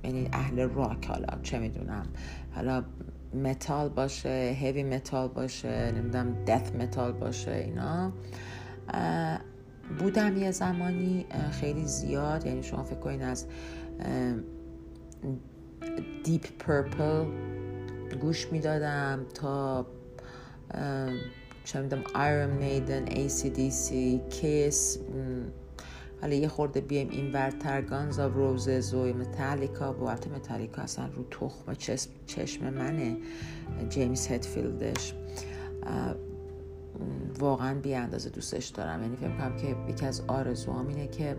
یعنی 0.05 0.29
اهل 0.33 0.69
راک 0.69 1.07
حالا 1.07 1.43
چه 1.43 1.59
می‌دونم. 1.59 2.07
حالا 2.55 2.85
متال 3.35 3.89
باشه 3.89 4.57
heavy 4.61 4.83
metal 4.83 5.29
باشه 5.29 5.93
نمی‌دونم 5.93 6.45
death 6.45 6.73
metal 6.73 7.13
باشه 7.13 7.51
اینا. 7.51 8.13
بودم 9.99 10.37
یه 10.37 10.51
زمانی 10.51 11.27
خیلی 11.51 11.85
زیاد 11.85 12.47
یعنی 12.47 12.63
شما 12.63 12.83
فکر 12.83 12.99
کنین 12.99 13.23
از 13.23 13.47
Deep 16.25 16.47
Purple 16.59 17.25
گوش 18.21 18.53
می‌دادم 18.53 19.27
تا 19.35 19.87
چه 21.65 21.81
می‌دونم 21.81 22.03
Iron 22.15 22.51
Maiden 22.51 23.09
ای 23.09 23.29
سی 23.29 23.51
دی 23.51 23.71
سی 23.71 24.21
Kiss 24.31 24.99
حالا 26.21 26.35
یه 26.35 26.49
خورده 26.49 26.81
بیایم 26.81 27.09
این 27.11 27.33
ورتر 27.33 27.83
Guns 27.83 28.19
N' 28.19 28.35
Roses 28.35 28.95
و 28.95 29.05
متالیکا 29.05 29.93
و 29.93 30.03
البته 30.03 30.31
متالیکا 30.31 30.83
اصلا 30.83 31.07
رو 31.07 31.25
تخم 31.31 31.75
چشم 32.27 32.71
منه 32.71 33.17
James 33.89 34.27
Hetfield 34.27 34.97
ش 34.97 35.15
واقعا 37.39 37.75
بی 37.75 37.95
اندازه 37.95 38.31
دوستش 38.31 38.69
دارم. 38.69 39.03
یعنی 39.03 39.17
فکر 39.17 39.37
کنم 39.37 39.57
که 39.57 39.77
یکی 39.93 40.07
از 40.07 40.23
آرزوام 40.29 40.89
اینه 40.89 41.09
که 41.09 41.37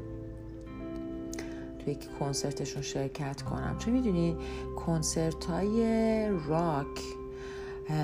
توی 1.86 1.98
کنسرتشون 2.20 2.82
شرکت 2.82 3.42
کنم. 3.42 3.76
چون 3.80 3.94
می‌دونی 3.94 4.38
کنسرت 4.86 5.46
های 5.46 6.28
راک 6.48 7.00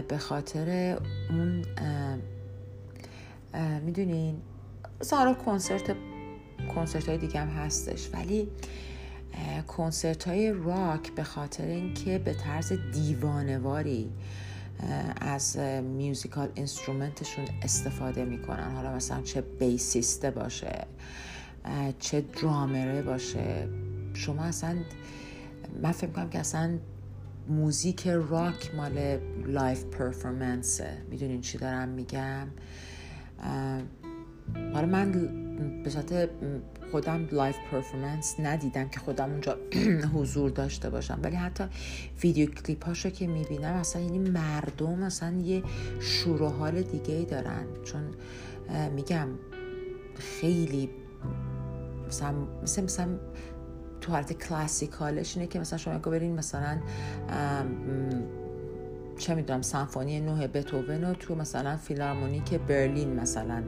به 0.07 0.17
خاطر 0.17 0.97
اون 1.29 1.65
می‌دونین 3.85 4.41
سارا 5.01 5.33
کنسرت 5.33 5.95
کنسرت 6.75 7.09
های 7.09 7.17
دیگه 7.17 7.39
هم 7.39 7.47
هستش 7.47 8.09
ولی 8.13 8.47
کنسرت 9.67 10.27
های 10.27 10.51
راک 10.51 11.11
به 11.11 11.23
خاطر 11.23 11.65
اینکه 11.65 12.17
به 12.17 12.33
طرز 12.33 12.73
دیوانواری 12.93 14.09
از 15.21 15.57
میوزیکال 15.83 16.49
اینسترومنتشون 16.55 17.45
استفاده 17.61 18.25
می‌کنن. 18.25 18.75
حالا 18.75 18.95
مثلا 18.95 19.21
چه 19.21 19.41
بیسیسته 19.41 20.31
باشه 20.31 20.85
چه 21.99 22.21
درامره 22.21 23.01
باشه. 23.01 23.67
شما 24.13 24.41
اصلا 24.41 24.75
من 25.81 25.91
فکر 25.91 26.11
کنم 26.11 26.29
که 26.29 26.39
اصلا 26.39 26.77
موزیک 27.49 28.07
راک 28.07 28.75
مال 28.75 29.19
live 29.45 29.83
performance 29.83 30.80
ه. 30.80 30.97
می‌دونین 31.09 31.41
چی 31.41 31.57
دارم 31.57 31.89
میگم؟ 31.89 32.47
حالا 34.73 34.87
من 34.87 35.11
به 35.83 35.89
صورت 35.89 36.29
خودم 36.91 37.27
live 37.31 37.55
performance 37.71 38.35
ندیدم 38.39 38.89
که 38.89 38.99
خودم 38.99 39.31
اونجا 39.31 39.57
حضور 40.15 40.49
داشته 40.49 40.89
باشم. 40.89 41.19
ولی 41.23 41.35
حتی 41.35 41.63
ویدیو 42.23 42.45
کلیپ 42.51 42.85
هاشو 42.85 43.09
که 43.09 43.27
می‌بینم 43.27 43.73
اصلا 43.73 44.01
یعنی 44.01 44.19
مردم 44.19 45.03
اصلا 45.03 45.37
یه 45.37 45.63
شور 45.99 46.41
و 46.41 46.49
حال 46.49 46.81
دیگه 46.81 47.15
ای 47.15 47.25
دارن. 47.25 47.65
چون 47.83 48.01
میگم 48.95 49.27
خیلی 50.15 50.89
مثلا 52.07 52.33
مثل 52.63 52.83
مثلا 52.83 53.07
تو 54.01 54.11
حالت 54.11 54.33
کلاسیکالش 54.33 55.37
اینه 55.37 55.47
که 55.47 55.59
مثلا 55.59 55.77
شما 55.77 55.97
برین 55.97 56.35
مثلا 56.35 56.77
چه 59.17 59.35
می‌دونم 59.35 59.61
سمفونی 59.61 60.19
نوه 60.19 60.47
بتوون 60.47 61.03
رو 61.03 61.13
تو 61.13 61.35
مثلا 61.35 61.77
فیلارمونیک 61.77 62.53
برلین 62.53 63.19
مثلا 63.19 63.63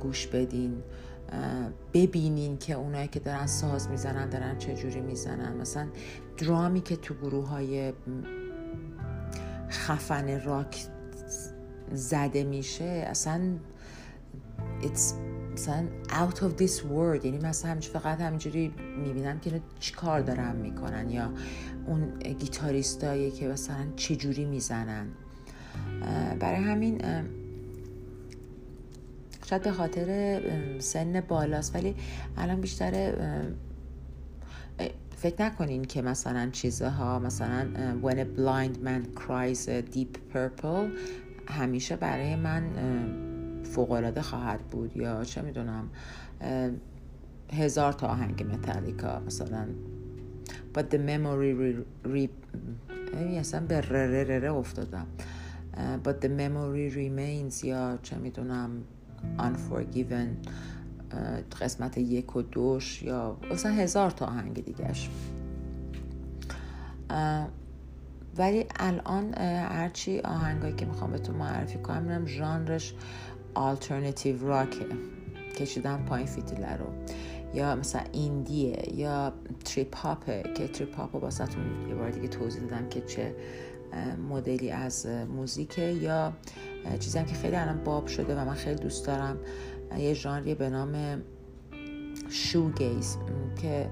گوش 0.00 0.26
بدین 0.26 0.82
ببینین 1.94 2.58
که 2.58 2.74
اونایی 2.74 3.08
که 3.08 3.20
دارن 3.20 3.46
ساز 3.46 3.88
می‌زنن 3.88 4.28
دارن 4.28 4.58
چجوری 4.58 5.00
می‌زنن. 5.00 5.56
مثلا 5.56 5.86
درامی 6.38 6.80
که 6.80 6.96
تو 6.96 7.14
گروه 7.14 7.48
های 7.48 7.92
خفن 9.70 10.44
راک 10.44 10.86
زده 11.92 12.44
میشه 12.44 12.84
اصلا 12.84 13.40
it's 14.82 15.14
مثلا 15.52 15.84
out 16.08 16.36
of 16.36 16.62
this 16.62 16.78
world 16.80 17.24
یعنی 17.24 17.38
مثلا 17.38 17.70
همینج 17.70 17.88
فقط 17.88 18.20
همینجوری 18.20 18.72
می‌بینم 19.04 19.40
که 19.40 19.60
چی 19.80 19.92
کار 19.94 20.20
دارن 20.20 20.56
می‌کنن 20.56 21.10
یا 21.10 21.30
اون 21.86 22.18
گیتاریستایی 22.18 23.30
که 23.30 23.48
مثلا 23.48 23.86
چی 23.96 24.16
جوری 24.16 24.44
می‌زنن 24.44 25.06
برای 26.40 26.60
همین 26.60 27.00
شاید 29.46 29.62
به 29.62 29.72
خاطر 29.72 30.40
سن 30.78 31.20
بالاست 31.20 31.74
ولی 31.74 31.94
الان 32.36 32.60
بیشتر 32.60 33.14
فکر 35.16 35.42
نکنین 35.44 35.84
که 35.84 36.02
مثلا 36.02 36.48
چیزها 36.52 37.18
مثلا 37.18 37.66
when 38.02 38.14
a 38.16 38.38
blind 38.38 38.76
man 38.84 39.20
cries 39.20 39.68
a 39.68 39.96
deep 39.96 40.34
purple 40.34 40.98
همیشه 41.48 41.96
برای 41.96 42.36
من 42.36 42.62
فوقالعاده 43.74 44.22
خواهد 44.22 44.60
بود 44.60 44.96
یا 44.96 45.24
چه 45.24 45.42
می‌دونم 45.42 45.88
هزار 47.52 47.92
تا 47.92 48.06
آهنگ 48.06 48.42
متالیکا 48.52 49.20
مثلا. 49.26 49.66
But 50.74 50.82
the 50.82 50.98
memory 50.98 51.76
re, 52.04 52.28
اصلا 53.38 53.66
به 53.66 53.80
ره 53.80 54.24
ره 54.24 54.52
افتادم. 54.52 55.06
but 56.04 56.24
the 56.24 56.28
memory 56.28 56.94
remains 56.94 57.64
یا 57.64 57.98
چه 58.02 58.16
می‌دونم 58.16 58.70
unforgiven 59.38 60.48
قسمت 61.60 61.98
یک 61.98 62.36
و 62.36 62.42
دوش 62.42 63.02
یا 63.02 63.36
اصلا 63.50 63.72
هزار 63.72 64.10
تا 64.10 64.26
آهنگ 64.26 64.64
دیگهش. 64.64 65.10
ولی 68.36 68.66
الان 68.76 69.34
هرچی 69.34 70.20
آهنگایی 70.20 70.74
که 70.74 70.86
می‌خوام 70.86 71.16
تو 71.16 71.32
معرفی 71.32 71.78
کنم 71.78 72.02
میرم 72.02 72.26
ژانرش 72.26 72.94
alternative 73.54 74.46
rock 74.46 74.78
ه 74.78 74.86
کشیدم 75.56 76.04
پایین 76.08 76.26
فیتیله 76.26 76.76
رو. 76.76 76.86
یا 77.54 77.76
مثلا 77.76 78.02
indie 78.12 78.71
یه 78.71 78.94
یا 78.94 79.32
trip 79.64 79.96
hop 79.96 80.31
ه 80.31 80.42
که 80.56 80.68
trip 80.68 80.96
hop 80.96 81.16
رو 81.16 81.30
یه 81.88 81.94
بار 81.94 82.10
دیگه 82.10 82.28
توضیح 82.28 82.62
دادم 82.62 82.88
که 82.88 83.00
چه 83.00 83.34
مدلی 84.30 84.70
از 84.70 85.06
موزیکه 85.06 85.82
یا 85.82 86.32
چیزی 86.98 87.24
که 87.24 87.34
خیلی 87.34 87.56
الان 87.56 87.84
باب 87.84 88.06
شده 88.06 88.36
و 88.36 88.44
من 88.44 88.54
خیلی 88.54 88.80
دوست 88.80 89.06
دارم. 89.06 89.38
یه 89.98 90.14
ژانری 90.14 90.54
به 90.54 90.70
نام 90.70 91.22
شوگیز 92.30 93.16
که 93.62 93.90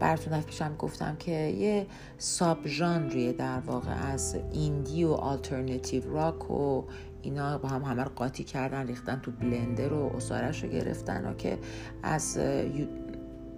براتون 0.00 0.40
پیشم 0.40 0.76
گفتم 0.78 1.16
که 1.16 1.30
یه 1.30 1.86
ساب 2.18 2.66
ژانریه 2.66 3.32
در 3.32 3.58
واقع 3.58 4.12
از 4.12 4.36
ایندی 4.52 5.04
و 5.04 5.12
آلترنتیو 5.12 6.12
راک 6.12 6.50
و 6.50 6.84
اینا 7.24 7.58
با 7.58 7.68
هم 7.68 7.82
همه 7.82 8.02
رو 8.02 8.10
قاطی 8.16 8.44
کردن 8.44 8.86
ریختن 8.86 9.20
تو 9.20 9.30
بلندر 9.30 9.92
و 9.92 10.16
اصارش 10.16 10.64
رو 10.64 10.70
گرفتن. 10.70 11.26
و 11.26 11.34
که 11.34 11.58
از 12.02 12.38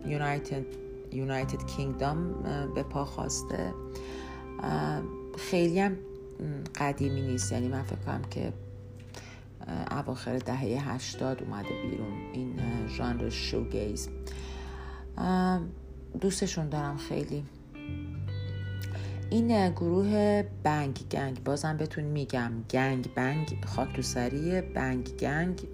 یونایتد 0.07 0.65
یونایتد 1.13 1.67
کینگدام 1.67 2.43
به 2.75 2.83
پا 2.83 3.05
خواسته. 3.05 3.75
خیلی 5.39 5.81
هم 5.81 5.97
قدیمی 6.75 7.23
نیست. 7.23 7.53
یعنی 7.53 7.69
من 7.69 7.83
فکر 7.83 7.97
کنم 7.97 8.23
که 8.31 8.53
اواخر 9.91 10.39
دهه 10.39 10.93
هشتاد 10.95 11.43
اومده 11.43 11.69
بیرون 11.91 12.13
این 12.33 12.61
ژانر 12.89 13.31
شوگیز. 13.31 14.09
دوستشون 16.21 16.69
دارم 16.69 16.97
خیلی. 16.97 17.45
این 19.31 19.71
گروه 19.71 20.43
بنگ 20.63 20.99
گنگ 21.11 21.45
بازم 21.45 21.77
بهتون 21.77 22.05
میگم 22.05 22.53
گنگ 22.71 23.15
بنگ 23.15 23.59
خاک 23.67 24.01
تو 24.01 24.63
بنگ 24.75 25.17
گنگ 25.17 25.67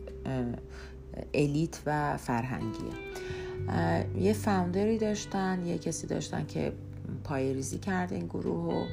الیت 1.35 1.81
و 1.87 2.17
فرهنگیه. 2.17 2.93
یه 4.19 4.33
فاوندری 4.33 4.99
داشتن 4.99 5.67
یه 5.67 5.79
کسی 5.79 6.07
داشتن 6.07 6.47
که 6.47 6.73
پای 7.25 7.55
ریزی 7.55 7.79
کرده 7.79 8.15
این 8.15 8.27
گروه 8.27 8.75
و 8.75 8.85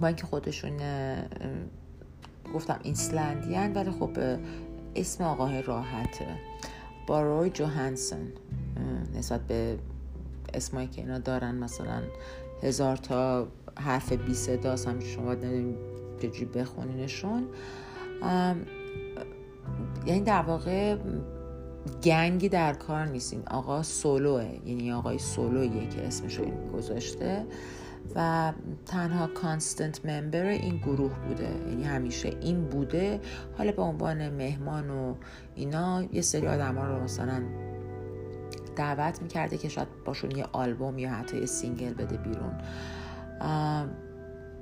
با 0.00 0.06
اینکه 0.06 0.26
خودشون 0.26 0.76
گفتم 2.54 2.80
ایسلندیان 2.82 3.72
ولی 3.72 3.90
خب 3.90 4.10
اسم 4.96 5.24
آقاه 5.24 5.60
راحته. 5.60 6.26
باروی 7.06 7.50
جوهانسن 7.50 8.32
نسبت 9.14 9.40
به 9.40 9.78
اسمایی 10.54 10.88
که 10.88 11.00
اینا 11.00 11.18
دارن 11.18 11.54
مثلا 11.54 12.02
هزار 12.62 12.96
تا 12.96 13.48
حرف 13.78 14.12
بی 14.12 14.34
صدا 14.34 14.70
هم 14.70 15.00
شما 15.00 15.34
نداریم 15.34 15.76
چجوری 16.22 16.44
بخونینشون. 16.44 17.46
یعنی 20.06 20.20
در 20.20 20.42
واقع 20.42 20.96
gang 22.02 22.39
ی 22.39 22.48
در 22.48 22.72
کار 22.72 23.06
نیست 23.06 23.36
آقا 23.50 23.82
سولوه 23.82 24.58
یعنی 24.66 24.92
آقای 24.92 25.18
سولویه 25.18 25.88
که 25.88 26.06
اسمش 26.06 26.38
رو 26.38 26.44
گذاشته 26.72 27.46
و 28.16 28.52
تنها 28.86 29.26
constant 29.26 30.06
member 30.06 30.46
این 30.46 30.76
گروه 30.76 31.12
بوده. 31.28 31.50
یعنی 31.68 31.84
همیشه 31.84 32.36
این 32.40 32.64
بوده. 32.64 33.20
حالا 33.58 33.72
به 33.72 33.82
عنوان 33.82 34.28
مهمان 34.28 34.90
و 34.90 35.14
اینا 35.54 36.02
یه 36.12 36.20
سری 36.20 36.46
آدم 36.46 36.74
ها 36.74 36.86
رو 36.86 37.02
مثلا 37.02 37.42
دعوت 38.80 39.22
می‌کرده 39.22 39.58
که 39.58 39.68
شاید 39.68 39.88
باشون 40.04 40.30
یه 40.30 40.44
آلبوم 40.52 40.98
یا 40.98 41.10
حتی 41.10 41.38
یه 41.38 41.46
single 41.46 41.94
بده 41.94 42.16
بیرون. 42.16 42.54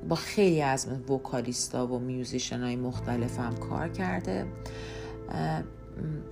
با 0.09 0.17
خیلی 0.17 0.63
از 0.63 0.89
vocalist 1.11 1.78
ا 1.78 1.87
و 1.87 1.99
musician 1.99 2.61
های 2.61 2.77
مختلف 2.77 3.41
هم 3.41 3.57
کار 3.57 3.89
کرده. 3.89 4.47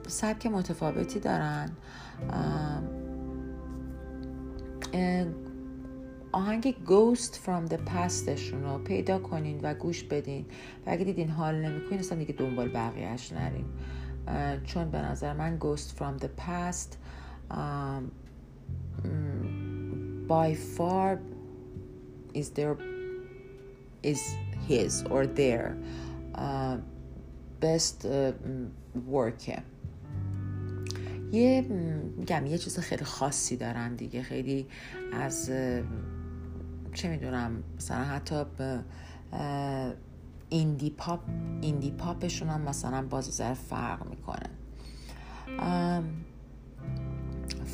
سبک 0.07 0.46
متفاوتی 0.46 1.20
دارن. 1.20 1.70
آهنگ 6.33 6.75
Ghost 6.87 7.33
from 7.33 7.72
the 7.72 7.77
Pastشون 7.77 8.62
رو 8.62 8.79
پیدا 8.79 9.18
کنین 9.18 9.61
و 9.62 9.75
گوش 9.75 10.05
بدین. 10.05 10.46
و 10.87 10.90
اگه 10.90 11.05
دیدین 11.05 11.29
حال 11.29 11.55
نمی‌کنین 11.55 11.99
اصلا 11.99 12.18
دیگه 12.18 12.33
دنبال 12.33 12.68
بقیهش 12.68 13.33
نرین. 13.33 13.66
چون 14.64 14.90
به 14.90 14.99
نظر 14.99 15.33
من 15.33 15.59
Ghost 15.61 15.99
from 15.99 16.22
the 16.22 16.29
Past 16.40 16.96
um, 17.50 18.11
by 20.28 20.54
far 20.54 21.20
is 22.35 22.50
there 22.50 22.76
is 24.02 24.20
his 24.68 25.04
or 25.11 25.26
their 25.26 25.76
uh, 26.35 26.76
best 27.61 28.04
uh, 28.04 28.32
work. 29.11 29.62
یه 31.32 31.66
میگم 32.16 32.46
یه 32.46 32.59
چیز 32.59 32.78
خیلی 32.78 33.04
خاصی 33.04 33.56
دارن 33.56 33.94
دیگه. 33.94 34.22
خیلی 34.22 34.66
از 35.12 35.50
چه 36.92 37.09
می‌دونم 37.09 37.62
مثلا 37.76 38.04
حتی 38.04 38.44
ایندی 40.48 40.90
پاپ 40.90 41.20
ایندی 41.61 41.90
پاپشون 41.90 42.48
هم 42.48 42.61
مثلا 42.61 43.02
باز 43.02 43.40
فرق 43.40 44.11
می‌کنه. 44.11 44.50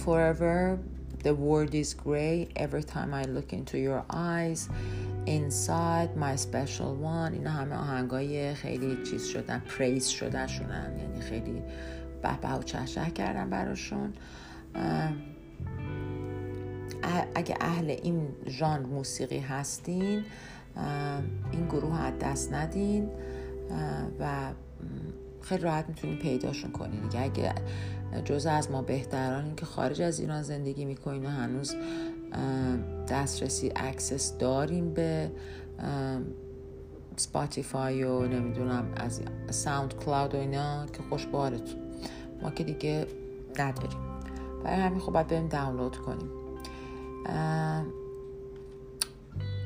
Forever. 0.04 0.80
The 1.22 1.34
world 1.34 1.74
is 1.74 1.94
gray 1.94 2.48
every 2.56 2.82
time 2.82 3.14
I 3.14 3.22
look 3.36 3.52
into 3.52 3.78
your 3.78 4.04
eyes. 4.10 4.68
Inside 5.26 6.16
my 6.16 6.34
special 6.36 6.94
one. 6.96 7.32
اینا 7.32 7.50
همه 7.50 7.74
آهنگای 7.76 8.54
خیلی 8.54 9.04
چیز 9.10 9.24
شدن 9.26 9.58
پریز 9.58 10.06
شده 10.06 10.46
شدن 10.46 10.96
یعنی 10.98 11.20
خیلی 11.20 11.62
به 12.22 12.38
به 12.42 12.54
و 12.54 12.62
چهچه 12.62 13.10
کردن 13.10 13.50
براشون. 13.50 14.12
اگه 17.34 17.56
اهل 17.60 17.90
این 17.90 18.28
ژانر 18.48 18.86
موسیقی 18.86 19.38
هستین 19.38 20.24
این 21.52 21.66
گروه 21.66 22.00
از 22.00 22.12
دست 22.20 22.52
ندین. 22.52 23.08
و 24.20 24.52
خیلی 25.40 25.62
راحت 25.62 25.88
می‌تونین 25.88 26.18
پیداشون 26.18 26.72
کنین. 26.72 27.00
اگه 27.18 27.54
جزء 28.24 28.50
از 28.50 28.70
ما 28.70 28.82
بهتران 28.82 29.54
که 29.56 29.66
خارج 29.66 30.02
از 30.02 30.20
ایران 30.20 30.42
زندگی 30.42 30.84
می‌کنین 30.84 31.26
و 31.26 31.28
هنوز 31.28 31.74
دسترسی 33.08 33.72
access 33.76 34.38
داریم 34.38 34.94
به 34.94 35.30
Spotify 37.16 38.02
و 38.04 38.26
نمی‌دونم 38.26 38.84
از 38.96 39.20
SoundCloud 39.50 40.34
و 40.34 40.38
اینا 40.38 40.86
که 40.86 41.02
خوش 41.08 41.26
ما 42.42 42.50
که 42.50 42.64
دیگه 42.64 43.06
نداریم. 43.58 43.98
برای 44.64 44.80
همین 44.80 45.00
خب 45.00 45.12
باید 45.12 45.26
بریم 45.26 45.48
دانلود 45.48 45.96
کنیم. 45.96 46.30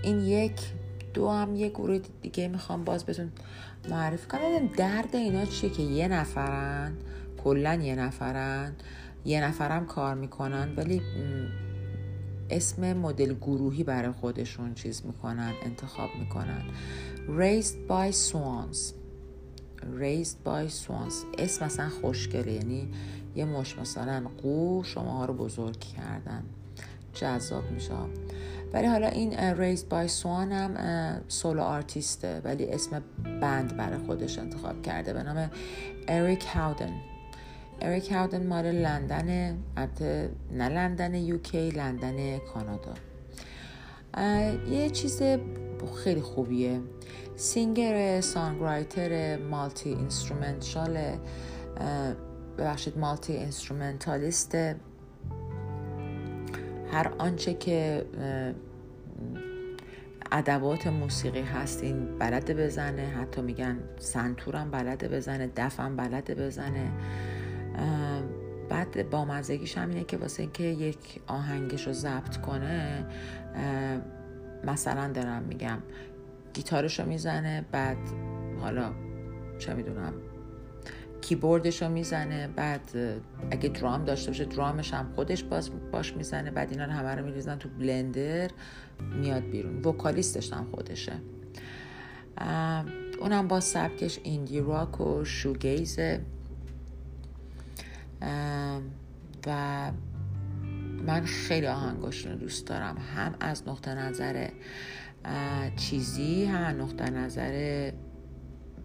این 0.04 0.20
یک 0.20 0.60
دو 1.14 1.30
هم 1.30 1.56
یه 1.56 1.68
گروه 1.68 2.00
دیگه 2.22 2.48
می‌خوام 2.48 2.84
باز 2.84 3.04
بهتون 3.04 3.32
معرفی 3.90 4.28
کنم. 4.28 4.66
درد 4.66 5.16
اینا 5.16 5.44
چیه 5.44 5.70
که 5.70 5.82
یه 5.82 6.08
نفرن. 6.08 6.92
کلا 7.46 7.74
یه 7.74 7.94
نفرن 7.94 8.72
یه 9.24 9.44
نفرم 9.44 9.86
کار 9.86 10.14
می‌کنن 10.14 10.74
ولی 10.76 11.02
اسم 12.50 12.92
مدل 12.92 13.34
گروهی 13.34 13.84
برای 13.84 14.12
خودشون 14.12 14.74
چیز 14.74 15.06
می‌کنن 15.06 15.52
انتخاب 15.64 16.10
می‌کنن. 16.20 16.62
Raised 17.38 17.88
by 17.88 18.12
Swans. 18.12 18.78
Raised 20.00 20.48
by 20.48 20.70
Swans. 20.84 21.14
اسم 21.38 21.64
مثلا 21.64 21.88
خوشگله 21.88 22.52
یعنی 22.52 22.88
یه 23.36 23.44
مش 23.44 23.78
مثلا 23.78 24.22
قو 24.42 24.82
شما 24.84 25.18
ها 25.18 25.24
رو 25.24 25.34
بزرگ 25.34 25.78
کردن. 25.78 26.42
جذاب 27.14 27.70
میشه. 27.70 27.94
ولی 28.72 28.86
حالا 28.86 29.08
این 29.08 29.38
ریز 29.38 29.88
بای 29.88 30.08
سوان 30.08 30.52
هم 30.52 31.20
سولو 31.28 31.62
آرتیسته 31.62 32.40
ولی 32.44 32.66
اسم 32.66 33.02
بند 33.40 33.76
برای 33.76 33.98
خودش 33.98 34.38
انتخاب 34.38 34.82
کرده 34.82 35.12
به 35.12 35.22
نام 35.22 35.50
اریک 36.08 36.46
هاودن 36.46 36.92
اریک 37.80 38.12
هاودن 38.12 38.46
مال 38.46 38.64
لندن 38.64 39.58
البته 39.76 40.30
نه 40.52 40.68
لندن 40.68 41.14
UK 41.14 41.70
لندن 41.70 42.38
کانادا. 42.38 42.94
یه 44.70 44.90
چیز 44.90 45.22
خیلی 46.04 46.20
خوبیه. 46.20 46.80
singer 47.36 48.20
songwriter 48.20 49.38
multi 49.38 49.88
instrumental 49.88 50.98
ببخشید 52.58 52.98
multi 52.98 53.32
instrumentalist. 53.32 54.54
هر 56.92 57.12
آنچه 57.18 57.54
که 57.54 58.04
ادوات 60.32 60.86
موسیقی 60.86 61.40
هستین 61.40 62.18
بلده 62.18 62.54
بزنه. 62.54 63.02
حتی 63.02 63.42
میگن 63.42 63.78
سنتورم 63.98 64.70
بلده 64.70 65.08
بزنه 65.08 65.50
دفم 65.56 65.96
بلده 65.96 66.34
بزنه. 66.34 66.90
بعد 68.68 69.10
با 69.10 69.24
مزگیش 69.24 69.78
هم 69.78 69.88
اینه 69.88 70.04
که 70.04 70.16
واسه 70.16 70.42
اینکه 70.42 70.64
یک 70.64 71.20
آهنگش 71.26 71.86
رو 71.86 71.92
ضبط 71.92 72.36
کنه 72.36 73.06
مثلا 74.64 75.12
دارم 75.12 75.42
میگم 75.42 75.78
گیتارش 76.54 77.00
رو 77.00 77.06
می‌زنه 77.06 77.64
بعد 77.72 77.98
حالا 78.60 78.92
چه 79.58 79.74
می‌دونم 79.74 80.12
کیبوردش 81.20 81.82
رو 81.82 81.88
می‌زنه 81.88 82.48
بعد 82.48 82.90
اگه 83.50 83.68
درام 83.68 84.04
داشته 84.04 84.30
باشه 84.30 84.44
درامش 84.44 84.94
هم 84.94 85.12
خودش 85.14 85.44
باز 85.44 85.70
باش 85.92 86.16
می‌زنه 86.16 86.50
بعد 86.50 86.70
اینا 86.70 86.84
رو 86.84 86.90
همه 86.90 87.14
رو 87.14 87.24
میریزن 87.24 87.56
تو 87.56 87.68
بلندر 87.68 88.50
میاد 89.20 89.42
بیرون. 89.42 89.82
وکالیستش 89.84 90.52
هم 90.52 90.66
خودشه. 90.74 91.12
اونم 93.20 93.48
با 93.48 93.60
سبکش 93.60 94.20
ایندی 94.22 94.60
راک 94.60 95.00
و 95.00 95.24
شوگیزه. 95.24 96.20
و 99.46 99.92
من 101.06 101.24
خیلی 101.24 101.66
آهنگاشون 101.66 102.32
رو 102.32 102.38
دوست 102.38 102.66
دارم. 102.66 102.96
هم 103.16 103.34
از 103.40 103.68
نقطه 103.68 103.94
نظر 103.94 104.48
چیزی 105.76 106.44
هم 106.44 106.82
نقطه 106.82 107.10
نظر 107.10 107.90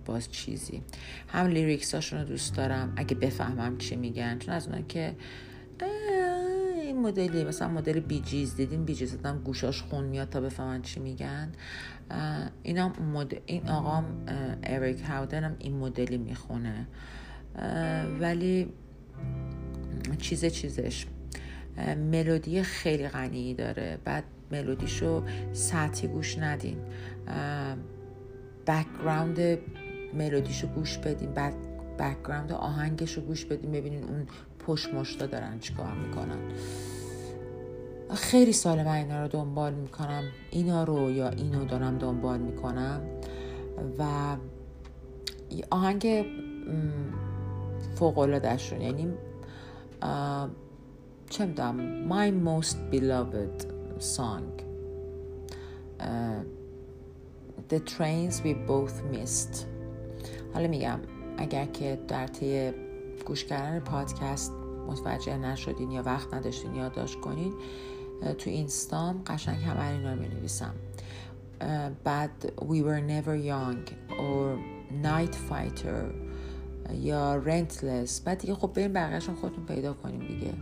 باز 0.06 0.32
چیزی. 0.32 0.84
هم 1.28 1.48
lyrics 1.47 1.95
هاشون 1.96 2.20
رو 2.20 2.26
دوست 2.26 2.56
دارم. 2.56 2.94
اگه 2.96 3.15
بفهمم 3.15 3.78
چی 3.78 3.96
میگن. 3.96 4.39
چون 4.39 4.54
از 4.54 4.67
اونها 4.67 4.82
که 4.82 5.15
این 6.82 7.02
مدلی 7.02 7.44
مثلا 7.44 7.67
مدل 7.67 8.00
Bee 8.00 8.24
Gees 8.24 8.56
دیدین؟ 8.56 8.86
Bee 8.86 9.01
Gees 9.01 9.21
آدم 9.21 9.39
گوشاش 9.39 9.82
خون 9.82 10.04
میاد 10.06 10.30
تا 10.30 10.41
بفهمن 10.41 10.82
چی 10.82 11.00
میگن. 11.00 11.52
اینا. 12.63 12.91
این 13.46 13.70
آقام 13.70 14.06
اریک 14.63 15.02
هاودن 15.02 15.44
هم 15.44 15.56
این 15.60 15.78
مدلی 15.78 16.17
می‌خونه. 16.17 16.88
ولی 18.20 18.74
چیز 20.19 20.45
چیزش. 20.45 21.05
ملودی 22.12 22.63
خیلی 22.63 23.07
غنی 23.07 23.53
داره. 23.53 23.97
بعد 24.05 24.23
ملودیشو 24.51 25.23
سطحی 25.53 26.07
گوش 26.07 26.38
ندین. 26.38 26.77
background 28.67 29.60
ملودیشو 30.13 30.67
گوش 30.67 30.97
بدین. 30.97 31.31
بعد 31.31 31.53
background 32.00 32.52
آهنگشو 32.51 33.21
گوش 33.21 33.45
بدین. 33.45 33.71
ببینین 33.71 34.03
اون 34.03 34.27
پشت 34.67 34.93
مشتا 34.93 35.25
دارن 35.25 35.60
چیکار 35.60 35.93
می‌کنن. 35.93 36.38
خیلی 38.15 38.53
سال 38.53 38.84
من 38.84 38.95
اینا 38.95 39.21
رو 39.21 39.27
دنبال 39.27 39.73
می‌کنم. 39.73 40.23
اینا 40.51 40.84
رو 40.84 41.12
یا 41.12 41.29
اینو 41.29 41.65
دارم 41.65 41.97
دنبال 41.97 42.39
می‌کنم. 42.39 43.01
و 43.99 44.36
آهنگ 45.69 46.25
فوق 48.02 48.18
العاده 48.18 48.74
یعنی 48.84 49.08
چه 51.30 51.46
می‌دونم 51.46 52.10
My 52.10 52.32
most 52.48 52.76
beloved 52.92 53.66
song. 54.00 54.48
The 57.70 57.80
trains 57.80 58.36
we 58.44 58.54
both 58.54 58.96
missed. 59.14 59.66
حالا 60.54 60.68
میگم 60.68 61.00
اگر 61.38 61.66
که 61.66 62.00
در 62.08 62.28
طی 62.28 62.72
گوش 63.26 63.46
کردن 63.46 63.80
پادکست 63.80 64.52
متوجه 64.88 65.38
نشدین 65.38 65.92
یا 65.92 66.04
وقت 66.04 66.34
نداشتین 66.34 66.76
یادداشت 66.76 67.20
کنین 67.20 67.54
تو 68.38 68.50
اینستام 68.50 69.22
قشنگ 69.28 69.64
همه 69.64 69.88
اینا 69.88 70.16
می 70.16 70.28
نویسم 70.28 70.74
بعد 72.04 72.54
We 72.58 72.82
were 72.82 73.02
never 73.02 73.36
young 73.36 73.92
or 74.10 74.58
Night 75.04 75.36
Fighter 75.50 76.31
یا 76.93 77.41
Rentless. 77.45 78.21
بعد 78.25 78.38
دیگه 78.38 78.56
خب 78.56 78.71
بریم 78.73 78.93
بقیهشون 78.93 79.36
خودتون 79.36 79.65
پیدا 79.65 79.93
کنیم 79.93 80.19
دیگه. 80.19 80.54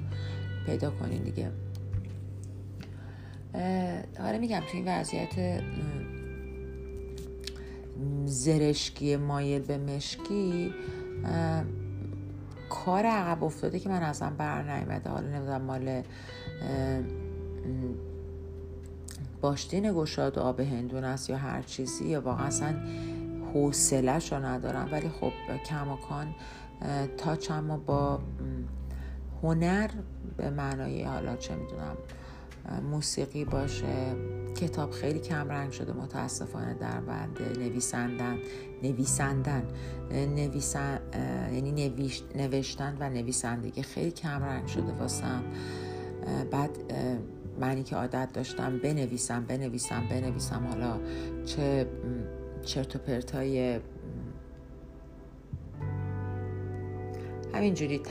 پیدا 0.65 0.91
کنین 0.91 1.23
دیگه. 1.23 1.51
حالا 4.19 4.37
میگم 4.37 4.59
تو 4.59 4.77
این 4.77 4.87
وضعیت 4.87 5.63
زرشکی 8.25 9.15
مایل 9.15 9.61
به 9.61 9.77
مشکی 9.77 10.73
کار 12.69 13.05
عقب 13.05 13.43
افتاده 13.43 13.79
که 13.79 13.89
من 13.89 14.03
ازم 14.03 14.35
بر 14.37 14.79
نیمده 14.79 15.09
حالا 15.09 15.27
نمی‌دونم 15.27 15.61
مال 15.61 16.01
باشتین 19.41 19.93
گشاد 19.93 20.39
آب 20.39 20.59
هندون 20.59 21.03
است 21.03 21.29
یا 21.29 21.37
هر 21.37 21.61
چیزی 21.61 22.07
یا 22.07 22.21
واقعا 22.21 22.45
اصلا 22.45 22.75
حوصلهش 23.53 24.33
رو 24.33 24.45
ندارم. 24.45 24.89
ولی 24.91 25.09
خب 25.09 25.31
کماکان 25.65 26.35
تاچ 27.17 27.51
اما 27.51 27.77
با 27.77 28.19
هنر 29.43 29.89
به 30.37 30.49
معنای 30.49 31.03
حالا 31.03 31.35
چه 31.35 31.55
می‌دونم 31.55 31.97
موسیقی 32.91 33.45
باشه. 33.45 34.15
کتاب 34.57 34.91
خیلی 34.91 35.19
کم 35.19 35.49
رنگ 35.49 35.71
شده 35.71 35.93
متاسفانه 35.93 36.73
در 36.73 36.99
بند 36.99 37.39
نویسندن 37.59 38.37
نویسندن 38.83 39.63
نویسن 40.11 40.99
یعنی 41.53 41.91
نوشتن 42.35 42.97
و 42.99 43.09
نویسندگی 43.09 43.81
خیلی 43.81 44.11
کم 44.11 44.43
رنگ 44.43 44.67
شده 44.67 44.93
واسم. 44.99 45.43
بعد 46.51 46.69
منی 47.59 47.83
که 47.83 47.95
عادت 47.95 48.29
داشتم 48.33 48.77
بنویسم 48.77 49.45
بنویسم 49.45 50.03
بنویسم 50.09 50.67
حالا 50.67 50.99
چه 51.45 51.87
چرت 52.63 52.95
و 52.95 52.99
پرتای 52.99 53.79
همینجوری 57.53 58.01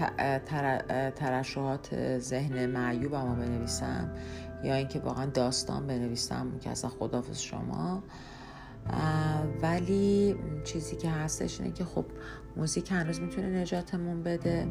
ترشحات 1.16 2.18
ذهن 2.18 2.66
معیوب 2.66 3.14
ما 3.14 3.34
بنویسم 3.34 4.10
یا 4.64 4.74
اینکه 4.74 4.98
واقعا 4.98 5.26
داستان 5.26 5.86
بنویسم 5.86 6.58
که 6.60 6.70
اصلا 6.70 6.90
خدافز 6.90 7.38
شما. 7.38 8.02
ولی 9.62 10.36
چیزی 10.64 10.96
که 10.96 11.10
هستش 11.10 11.60
اینه 11.60 11.72
که 11.72 11.84
خب 11.84 12.04
موزیک 12.56 12.92
هنوز 12.92 13.20
می‌تونه 13.20 13.60
نجاتمون 13.60 14.22
بده. 14.22 14.66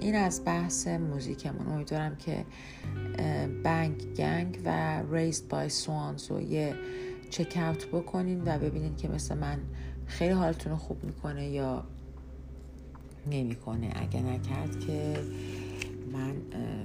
این 0.00 0.16
از 0.16 0.42
بحث 0.44 0.88
موزیکمون. 0.88 1.68
امیدوارم 1.68 2.16
که 2.16 2.44
بنگ 3.64 4.14
گنگ 4.14 4.58
و 4.64 5.02
ریزد 5.12 5.48
بای 5.48 5.68
سوانز 5.68 6.30
رو 6.30 6.40
یه 6.40 6.74
چک 7.30 7.56
اوت 7.56 7.86
بکنین 7.86 8.42
و 8.44 8.58
ببینین 8.58 8.96
که 8.96 9.08
مثل 9.08 9.38
من 9.38 9.58
خیلی 10.06 10.32
حالتون 10.32 10.72
رو 10.72 10.78
خوب 10.78 11.04
می‌کنه 11.04 11.48
یا 11.48 11.84
نمی‌کنه. 13.30 13.92
اگه 13.94 14.22
نکرد 14.22 14.80
که 14.80 15.16
من 16.12 16.34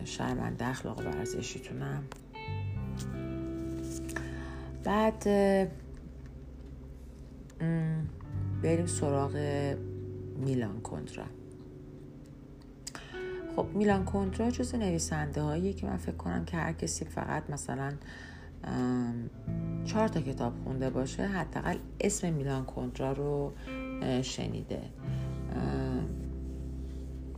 شرمنده 0.05 0.65
اخلاق 0.65 0.99
ورزشیتونم. 0.99 2.03
بعد 4.83 5.23
بریم 8.63 8.85
سراغ 8.85 9.35
میلان 10.37 10.81
کندرا. 10.81 11.25
خب 13.55 13.67
میلان 13.73 14.05
کندرا 14.05 14.51
جز 14.51 14.75
نویسنده 14.75 15.41
هایی 15.41 15.73
که 15.73 15.87
من 15.87 15.97
فکر 15.97 16.15
کنم 16.15 16.45
که 16.45 16.57
هر 16.57 16.73
کسی 16.73 17.05
فقط 17.05 17.49
مثلا 17.49 17.93
چهار 19.85 20.07
تا 20.07 20.21
کتاب 20.21 20.53
خونده 20.63 20.89
باشه 20.89 21.23
حداقل 21.23 21.77
اسم 21.99 22.33
میلان 22.33 22.65
کندرا 22.65 23.11
رو 23.11 23.53
شنیده. 24.21 24.81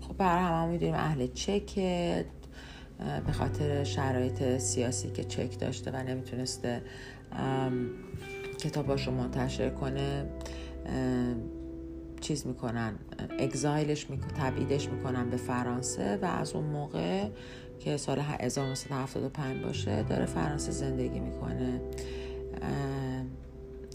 خب 0.02 0.18
برای 0.18 0.44
همه 0.44 0.72
می‌دونیم 0.72 0.96
اهل 0.96 1.28
چکه 1.28 2.26
به 3.26 3.32
خاطر 3.32 3.84
شرایط 3.84 4.58
سیاسی 4.58 5.12
که 5.12 5.24
چک 5.24 5.60
داشته 5.60 5.92
و 5.92 5.96
نمی‌تونسته 5.96 6.82
کتاباش 8.60 9.08
رو 9.08 9.14
منتشر 9.14 9.70
کنه 9.70 10.26
چیز 12.22 12.48
می‌کنن 12.48 12.94
اگزایلش 13.40 14.10
می‌کنن 14.10 14.30
تبعیدش 14.30 14.90
می‌کنن 14.90 15.30
به 15.30 15.38
فرانسه 15.38 16.20
و 16.22 16.26
از 16.26 16.54
اون 16.54 16.66
موقع 16.66 17.30
که 17.80 17.98
سال 17.98 18.20
1975 18.20 19.64
باشه 19.64 20.04
داره 20.04 20.26
فرانسه 20.26 20.72
زندگی 20.72 21.20
می‌کنه. 21.20 21.82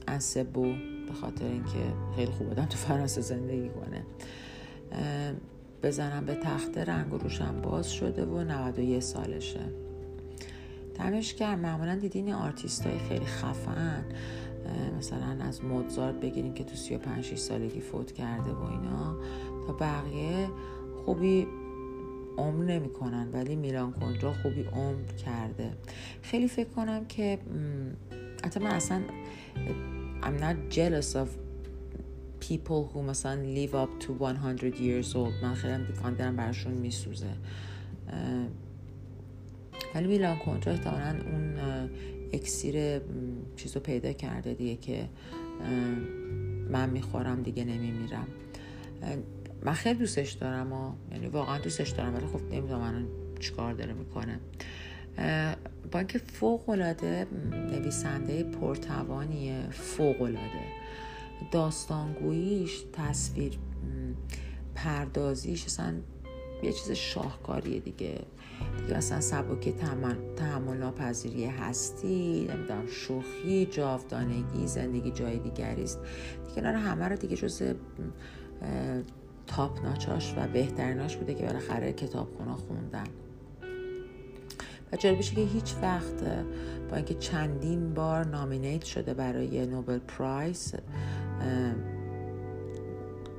از 0.07 0.25
سبو 0.25 0.63
به 1.09 1.13
خاطر 1.21 1.45
اینکه 1.45 1.93
خیلی 2.17 2.33
خوب 2.33 2.49
بودم 2.49 2.65
تو 2.65 2.77
فرانسه 2.77 3.21
زندگی 3.21 3.69
کنه. 3.69 4.05
بزنم 5.83 6.25
به 6.25 6.35
تخت 6.35 6.79
رنگ 6.79 7.15
و 7.15 7.19
روشم 7.19 7.61
باز 7.61 7.93
شده 7.93 8.25
و 8.25 8.45
91 8.45 9.03
سالشه. 9.03 9.61
دمش 10.99 11.35
گرم. 11.35 11.59
معمولا 11.59 11.95
دیدین 11.95 12.33
آرتیست 12.33 12.87
های 12.87 12.99
خیلی 12.99 13.27
خفن. 13.27 14.05
مثلا 14.99 15.45
از 15.45 15.65
موزارت 15.65 16.21
بگیریم 16.21 16.55
که 16.55 16.65
تو 16.65 16.77
35 16.77 17.35
سالگی 17.35 17.81
فوت 17.81 18.13
کرده 18.13 18.51
و 18.51 18.63
اینا. 18.63 19.17
تا 19.67 19.73
بقیه 19.73 20.49
خوبی 21.05 21.47
عمر 22.39 22.65
نمی‌کنن 22.65 23.29
ولی 23.33 23.57
میلان 23.57 23.93
کندرا 23.93 24.33
خوبی 24.33 24.63
عمر 24.63 25.13
کرده. 25.25 25.71
خیلی 26.23 26.49
فکر 26.49 26.69
کنم 26.69 27.05
که 27.05 27.39
حتی 28.45 28.61
من 28.61 28.71
اصلا 28.71 29.03
I'm 30.23 30.41
not 30.41 30.75
jealous 30.75 31.15
of 31.15 31.29
people 32.41 32.91
who 32.93 32.99
مثلا 32.99 33.55
live 33.55 33.75
up 33.75 34.05
to 34.05 34.13
100 34.13 34.75
years 34.75 35.15
old. 35.15 35.43
من 35.43 35.55
خیلی 35.55 36.23
هم 36.23 36.37
براشون 36.37 36.73
میسوزه. 36.73 37.33
ولی 39.95 40.07
میلان 40.07 40.39
کندرا 40.39 40.73
احتمالا 40.73 41.17
اون 41.33 41.59
اکسیر 42.33 43.01
چیزو 43.57 43.81
پیدا 43.81 44.13
کرده 44.13 44.55
دیگه 44.55 44.77
که 44.77 45.09
من 46.71 46.91
می‌خورم 46.91 47.43
دیگه 47.43 47.65
نمیمیرم. 47.65 48.27
من 49.65 49.73
خیلی 49.73 49.99
دوستش 49.99 50.33
دارم 50.33 50.73
و 50.73 50.93
یعنی 51.13 51.27
واقعا 51.27 51.59
دوستش 51.59 51.91
دارم 51.91 52.15
ولی 52.15 52.27
خب 52.27 52.41
نمی‌دونم 52.43 52.81
من 52.81 53.07
چیکار 53.41 53.75
داره 53.75 53.93
می‌کنه. 53.93 54.41
با 55.93 55.99
اینکه 55.99 56.19
فوق 56.19 56.69
العاده 56.69 57.27
نویسنده 57.53 58.43
پرتوانیه 58.43 59.71
فوق 59.71 60.23
العاده 60.23 60.65
داستانگوییش 61.53 62.85
تصویر 62.93 63.59
پردازیش 64.75 65.65
اصلا 65.65 65.95
یه 66.63 66.73
چیز 66.73 66.91
شاهکاریه 66.91 67.81
دیگه. 67.81 68.21
دیگه 68.81 68.97
مثلا 68.97 69.21
سبک 69.21 69.69
تحمل 70.37 70.77
ناپذیری 70.77 71.45
هستی 71.45 72.49
نمی‌دونم 72.51 72.87
شوخی 72.87 73.67
جاودانگی 73.67 74.67
زندگی 74.67 75.11
جای 75.11 75.39
دیگری 75.39 75.83
است. 75.83 76.01
دیگه 76.49 76.69
همه 76.69 77.09
رو 77.09 77.17
دیگه 77.17 77.37
جز 77.37 77.63
تاپ 79.47 79.85
ناچاش 79.85 80.35
و 80.37 80.47
بهتریناش 80.49 81.17
بوده 81.17 81.35
که 81.35 81.47
بالاخره 81.47 81.93
کتابخونه 81.93 82.53
خوندن. 82.53 83.07
و 84.93 84.97
جالبشه 84.97 85.35
که 85.35 85.41
هیچ 85.41 85.75
وقت 85.83 86.25
با 86.91 86.97
اینکه 86.97 87.15
چندین 87.15 87.95
بار 87.95 88.27
نامینیت 88.27 88.85
شده 88.85 89.15
برای 89.15 89.67
نوبل 89.67 89.99
پرایز 89.99 90.75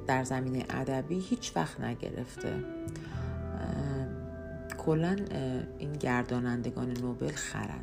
در 0.08 0.24
زمینه 0.24 0.66
ادبی 0.70 1.20
هیچ 1.20 1.52
وقت 1.56 1.82
نگرفته. 1.82 2.54
کلا 4.78 5.16
این 5.80 5.94
گردانندگان 5.94 6.94
نوبل 7.02 7.32
خرن. 7.32 7.80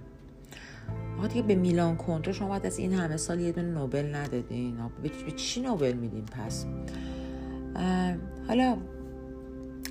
آقا 1.19 1.27
دیگه 1.27 1.43
به 1.43 1.55
میلان 1.55 1.97
کنترا 1.97 2.33
شما 2.33 2.49
باید 2.49 2.67
از 2.67 2.79
این 2.79 2.93
همه 2.93 3.17
سال 3.17 3.41
یه 3.41 3.53
دونه 3.53 3.69
نوبل 3.69 4.15
ندادین. 4.15 4.77
به 5.03 5.31
چی 5.37 5.61
نوبل 5.61 5.93
میدین 5.93 6.25
پس؟ 6.25 6.67
حالا 8.49 8.77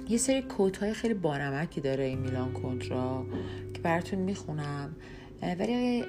یه 0.09 0.17
سری 0.17 0.41
کوت 0.41 0.77
های 0.77 0.93
خیلی 0.93 1.13
بانمکی 1.13 1.81
داره 1.81 2.03
این 2.03 2.19
میلان 2.19 2.53
کنترا 2.53 3.25
که 3.73 3.81
براتون 3.81 4.19
می‌خونم. 4.19 4.95
ولی 5.41 6.03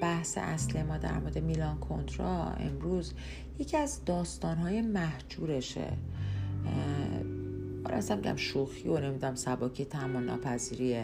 بحث 0.00 0.38
اصل 0.38 0.82
ما 0.82 0.98
در 0.98 1.18
مورد 1.18 1.38
میلان 1.38 1.78
کنترا 1.78 2.44
امروز 2.44 3.12
یکی 3.58 3.76
از 3.76 4.04
داستان 4.04 4.56
های 4.56 4.82
محجورشه. 4.82 5.92
حالا 7.84 7.96
اصلا 7.96 8.16
میگم 8.16 8.36
شوخی 8.36 8.88
و 8.88 8.98
نمی‌دونم 8.98 9.34
سباکی 9.34 9.84
تحمل 9.84 10.22
ناپذیری 10.22 10.96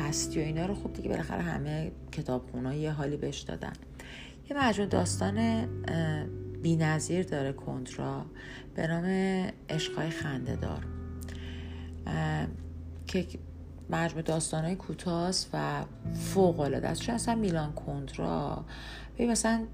هستی 0.00 0.40
و 0.40 0.42
اینا 0.42 0.66
رو 0.66 0.74
خب 0.74 0.92
دیگه 0.92 1.08
بالاخره 1.08 1.42
همه 1.42 1.92
کتابخونه 2.12 2.78
یه 2.78 2.90
حالی 2.90 3.16
بهش 3.16 3.40
دادن. 3.40 3.72
یه 4.50 4.56
مجموع 4.56 4.88
داستان 4.88 5.68
بینظیر 6.62 7.22
داره 7.22 7.52
کنترا 7.52 8.26
به 8.74 8.86
نام 8.86 9.04
عشقای 9.68 10.10
خنده 10.10 10.56
دار 10.56 10.86
که 13.06 13.26
مجموع 13.90 14.22
داستان 14.22 14.64
های 14.64 14.74
کوتاست 14.74 15.50
و 15.52 15.84
فوق 16.14 16.60
العاده 16.60 16.88
است 16.88 17.08
اصلا 17.08 17.34
میلان 17.34 17.72
کنترا 17.72 18.64
ببین 19.14 19.30
مثلا 19.30 19.64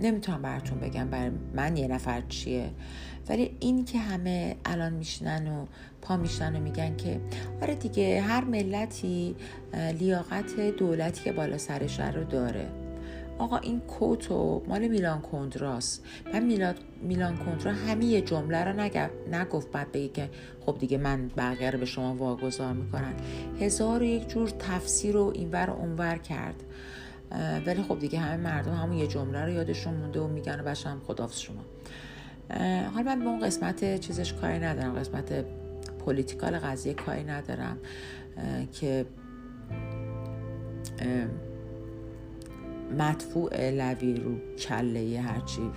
نمی‌تونم 0.00 0.42
براتون 0.42 0.80
بگم 0.80 1.08
بر 1.10 1.30
من 1.54 1.76
یه 1.76 1.88
نفر 1.88 2.20
چیه 2.20 2.70
ولی 3.28 3.56
این 3.60 3.84
که 3.84 3.98
همه 3.98 4.56
الان 4.64 4.92
میشنن 4.92 5.48
و 5.48 5.66
پا 6.02 6.16
میشنن 6.16 6.56
و 6.56 6.60
میگن 6.60 6.96
که 6.96 7.20
آره 7.62 7.74
دیگه 7.74 8.20
هر 8.20 8.44
ملتی 8.44 9.36
لیاقت 9.98 10.60
دولتی 10.60 11.24
که 11.24 11.32
بالا 11.32 11.58
سرش 11.58 12.00
رو 12.00 12.24
داره. 12.24 12.81
آقا 13.38 13.56
این 13.56 13.80
کوتو 13.80 14.62
مال 14.68 14.88
میلان 14.88 15.20
کندراس 15.20 16.00
من 16.32 16.44
میلان, 16.44 16.74
میلان 17.02 17.36
کندرا 17.36 17.72
همه 17.72 18.20
جمله 18.20 18.64
رو 18.64 18.90
نگفت 19.32 19.72
بعد 19.72 19.92
بگی 19.92 20.08
که 20.08 20.30
خب 20.66 20.78
دیگه 20.78 20.98
من 20.98 21.30
بقیه 21.36 21.70
رو 21.70 21.78
به 21.78 21.84
شما 21.84 22.14
واگذار 22.14 22.72
می‌کنن 22.72 23.14
هزار 23.60 24.00
و 24.00 24.04
یک 24.04 24.28
جور 24.28 24.48
تفسیر 24.48 25.14
رو 25.14 25.32
اینور 25.34 25.70
اونور 25.70 26.16
کرد. 26.16 26.62
ولی 27.66 27.82
خب 27.82 27.98
دیگه 27.98 28.18
همه 28.18 28.36
مردم 28.36 28.74
همون 28.74 28.96
یه 28.96 29.06
جمله 29.06 29.44
رو 29.44 29.50
یادشون 29.50 29.94
مونده 29.94 30.20
و 30.20 30.26
میگن 30.26 30.60
و 30.60 30.62
بشم 30.62 31.00
خدافز 31.06 31.38
شما. 31.38 31.64
حالا 32.94 33.02
من 33.02 33.18
به 33.18 33.26
اون 33.26 33.40
قسمت 33.40 34.00
چیزش 34.00 34.32
کاری 34.32 34.58
ندارم. 34.58 34.94
قسمت 34.94 35.44
پولیتیکال 36.04 36.58
قضیه 36.58 36.94
کاری 36.94 37.24
ندارم. 37.24 37.78
که 38.72 39.06
مدفوع 42.92 43.70
لوی 43.70 44.14
رو 44.14 44.56
کله 44.56 45.20
هرچی 45.20 45.70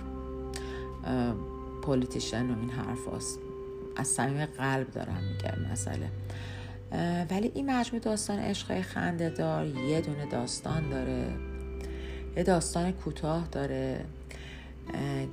پولیتیشن 1.82 2.50
و 2.50 2.58
این 2.60 2.70
حرف 2.70 3.08
هست. 3.16 3.38
از 3.96 4.08
صمیم 4.08 4.46
قلب 4.46 4.90
دارم 4.90 5.22
میگم 5.32 5.72
مسئله. 5.72 6.08
ولی 7.30 7.52
این 7.54 7.70
مجموع 7.70 8.02
داستان 8.02 8.38
عشق 8.38 8.80
خنده 8.80 9.30
دار 9.30 9.66
یه 9.66 10.00
دونه 10.00 10.26
داستان 10.26 10.90
داره. 10.90 11.28
یه 12.36 12.42
داستان 12.42 12.92
کوتاه 12.92 13.48
داره 13.52 14.04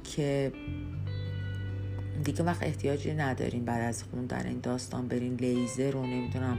که 0.04 0.52
دیگه 2.24 2.44
وقت 2.44 2.64
احتیاجی 2.64 3.14
نداریم 3.14 3.66
بعد 3.66 3.82
از 3.82 4.04
خوندن 4.04 4.46
این 4.46 4.60
داستان 4.60 5.08
برین 5.08 5.36
لیزر 5.36 5.92
رو 5.92 6.06
نمی‌دونم 6.06 6.58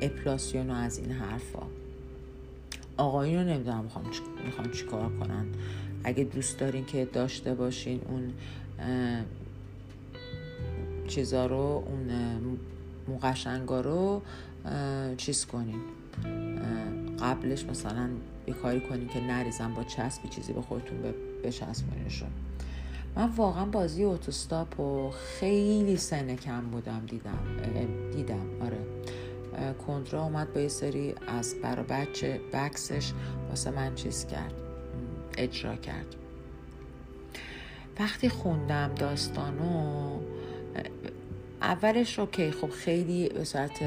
اپلاسیون 0.00 0.70
و 0.70 0.74
از 0.74 0.98
این 0.98 1.10
حرفا. 1.10 1.62
آقایون 2.96 3.48
رو 3.48 3.54
نمی‌دونم 3.54 3.90
می‌خوام 4.44 4.70
چی 4.72 4.84
کار 4.84 5.10
کنن. 5.20 5.46
اگه 6.04 6.24
دوست 6.24 6.58
دارین 6.58 6.84
که 6.84 7.04
داشته 7.04 7.54
باشین 7.54 8.00
اون 8.08 8.32
چیزا 11.08 11.46
رو 11.46 11.84
اون 11.86 12.10
مقشنگا 13.08 13.80
رو 13.80 14.22
چیز 15.16 15.46
کنین. 15.46 15.80
قبلش 17.20 17.64
مثلا 17.64 18.08
یه 18.46 18.54
کاری 18.54 18.80
کنین 18.80 19.08
که 19.08 19.20
نریزن 19.20 19.74
با 19.74 19.84
چسبی 19.84 20.28
چیزی 20.28 20.52
به 20.52 20.62
خودتون 20.62 20.96
بچسبونینشون. 21.44 22.28
من 23.16 23.30
واقعا 23.36 23.64
بازی 23.64 24.04
اوتوستاپ 24.04 24.80
و 24.80 25.10
خیلی 25.10 25.96
سن 25.96 26.36
کم 26.36 26.60
بودم 26.60 27.02
دیدم 27.06 27.38
دیدم 28.12 28.46
آره. 28.60 28.78
کنترا 29.86 30.22
اومد 30.22 30.52
با 30.52 30.60
یه 30.60 30.68
سری 30.68 31.14
از 31.26 31.54
برا 31.62 31.82
بچه 31.82 32.40
بکسش 32.52 33.12
واسه 33.48 33.70
من 33.70 33.94
چیز 33.94 34.26
کرد 34.26 34.54
اجرا 35.38 35.76
کرد. 35.76 36.06
وقتی 38.00 38.28
خوندم 38.28 38.90
داستانو 38.94 40.20
اولش 41.62 42.18
اوکی 42.18 42.50
خب 42.50 42.70
خیلی 42.70 43.28
به 43.28 43.44
صورت 43.44 43.78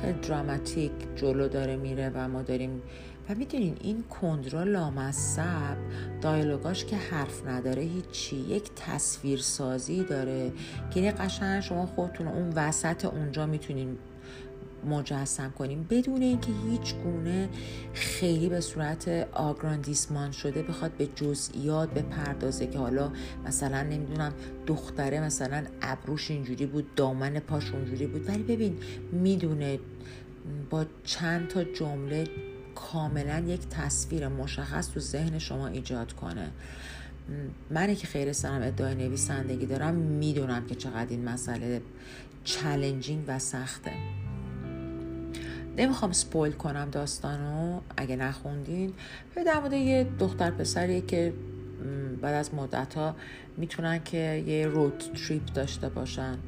خیلی 0.00 0.18
دراماتیک 0.22 0.92
جلو 1.16 1.48
داره 1.48 1.76
میره 1.76 2.10
و 2.14 2.28
ما 2.28 2.42
داریم 2.42 2.82
و 3.28 3.34
می‌دونین 3.34 3.76
این 3.80 4.02
کندرا 4.02 4.62
لامصب 4.62 5.76
دایلوگاش 6.20 6.84
که 6.84 6.96
حرف 6.96 7.46
نداره 7.46 7.82
هیچی 7.82 8.36
یک 8.36 8.70
تصویر 8.76 9.38
سازی 9.38 10.04
داره. 10.04 10.52
که 10.90 11.00
یه 11.00 11.12
قشنگ 11.12 11.60
شما 11.60 11.86
خودتون 11.86 12.28
اون 12.28 12.52
وسط 12.56 13.04
اونجا 13.04 13.46
می‌تونین 13.46 13.98
مجسم 14.86 15.50
کنیم. 15.50 15.86
بدون 15.90 16.22
اینکه 16.22 16.52
هیچ 16.70 16.94
گونه 16.94 17.48
خیلی 17.92 18.48
به 18.48 18.60
صورت 18.60 19.08
آگراندیسمان 19.32 20.32
شده 20.32 20.62
بخواد 20.62 20.92
به 20.92 21.08
جزئیات 21.16 21.90
بپردازه 21.90 22.66
که 22.66 22.78
حالا 22.78 23.12
مثلا 23.46 23.82
نمی‌دونم 23.82 24.32
دختره 24.66 25.20
مثلا 25.20 25.64
ابروش 25.82 26.30
اینجوری 26.30 26.66
بود 26.66 26.94
دامن 26.94 27.38
پاش 27.38 27.70
اونجوری 27.70 28.06
بود. 28.06 28.28
ولی 28.28 28.42
ببین 28.42 28.76
می‌دونه 29.12 29.78
با 30.70 30.84
چند 31.04 31.48
تا 31.48 31.64
جمله 31.64 32.26
کاملا 32.74 33.38
یک 33.38 33.60
تصویر 33.68 34.28
مشخص 34.28 34.90
تو 34.90 35.00
ذهن 35.00 35.38
شما 35.38 35.66
ایجاد 35.66 36.12
کنه. 36.12 36.50
منی 37.70 37.96
که 37.96 38.06
خیر 38.06 38.32
سرم 38.32 38.62
ادعای 38.62 38.94
نویسندگی 38.94 39.66
دارم 39.66 39.94
می‌دونم 39.94 40.66
که 40.66 40.74
چقدر 40.74 41.10
این 41.10 41.24
مسئله 41.24 41.82
challenging 42.44 43.24
و 43.26 43.38
سخته. 43.38 43.92
نمی‌خوام 45.78 46.12
spoil 46.12 46.52
کنم 46.52 46.88
داستانو 46.90 47.80
اگه 47.96 48.16
نخوندین. 48.16 48.92
در 49.46 49.60
مورد 49.60 49.72
یه 49.72 50.06
دختر 50.18 50.50
پسریه 50.50 51.00
که 51.00 51.32
بعد 52.20 52.34
از 52.34 52.54
مدت 52.54 52.94
ها 52.94 53.16
می‌تونن 53.56 54.04
که 54.04 54.44
یه 54.46 54.66
road 54.66 54.98
trip 54.98 55.52
داشته 55.52 55.88
باشن. 55.88 56.38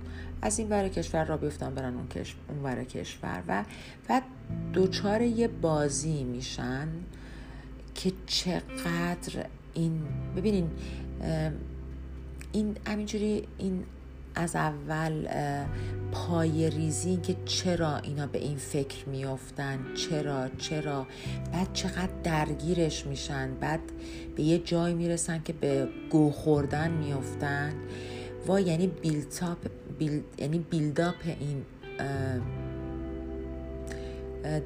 از 0.42 0.58
این 0.58 0.68
ور 0.68 0.88
کشور 0.88 1.24
را 1.24 1.36
بیفتن 1.36 1.74
برن 1.74 1.94
اون, 1.94 2.08
کش... 2.08 2.36
اون 2.48 2.62
ور 2.62 2.84
کشور. 2.84 3.42
و 3.48 3.64
بعد 4.08 4.22
دچار 4.72 5.22
یه 5.22 5.48
بازی 5.48 6.24
میشن 6.24 6.88
که 7.94 8.12
چقدر 8.26 9.46
این 9.74 10.02
ببینین 10.36 10.70
این 12.52 12.76
همینجوری 12.86 13.48
این 13.58 13.84
از 14.36 14.56
اول 14.56 15.28
پای 16.12 16.70
ریزی 16.70 17.16
که 17.16 17.36
چرا 17.44 17.96
اینا 17.96 18.26
به 18.26 18.38
این 18.38 18.56
فکر 18.56 19.08
میافتن 19.08 19.78
چرا 19.94 20.48
چرا؟ 20.48 21.06
بعد 21.52 21.72
چقدر 21.72 22.10
درگیرش 22.24 23.06
میشن 23.06 23.54
بعد 23.60 23.80
به 24.36 24.42
یه 24.42 24.58
جای 24.58 24.94
می‌رسن 24.94 25.42
که 25.42 25.52
به 25.52 25.88
گو 26.10 26.30
خوردن 26.30 26.90
میافتن. 26.90 27.72
و 28.48 28.60
یعنی 28.60 28.86
بیلتاپ 28.86 29.58
بیل، 29.98 30.22
یعنی 30.38 30.58
بیلداپ 30.58 31.14
این 31.40 31.64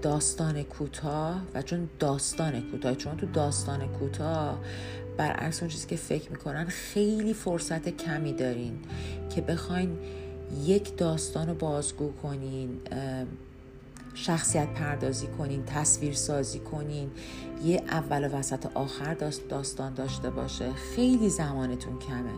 داستان 0.02 0.62
کوتاه 0.62 1.42
و 1.54 1.62
چون 1.62 1.88
داستان 1.98 2.70
کوتاه 2.70 2.94
چون 2.94 3.16
تو 3.16 3.26
داستان 3.26 3.88
کوتاه 3.88 4.58
برعکس 5.20 5.62
اون 5.62 5.70
چیزی 5.70 5.86
که 5.86 5.96
فکر 5.96 6.30
می‌کنن 6.30 6.64
خیلی 6.64 7.34
فرصت 7.34 7.88
کمی 7.88 8.32
دارین 8.32 8.78
که 9.34 9.40
بخواین 9.40 9.98
یک 10.64 10.96
داستان 10.96 11.48
رو 11.48 11.54
بازگو 11.54 12.12
کنین 12.12 12.80
شخصیت 14.14 14.68
پردازی 14.68 15.26
کنین 15.26 15.64
تصویر 15.64 16.14
سازی 16.14 16.58
کنین 16.58 17.10
یه 17.64 17.82
اول 17.88 18.24
و 18.24 18.28
وسط 18.28 18.66
آخر 18.74 19.14
داستان 19.48 19.94
داشته 19.94 20.30
باشه. 20.30 20.72
خیلی 20.72 21.28
زمانتون 21.28 21.98
کمه. 21.98 22.32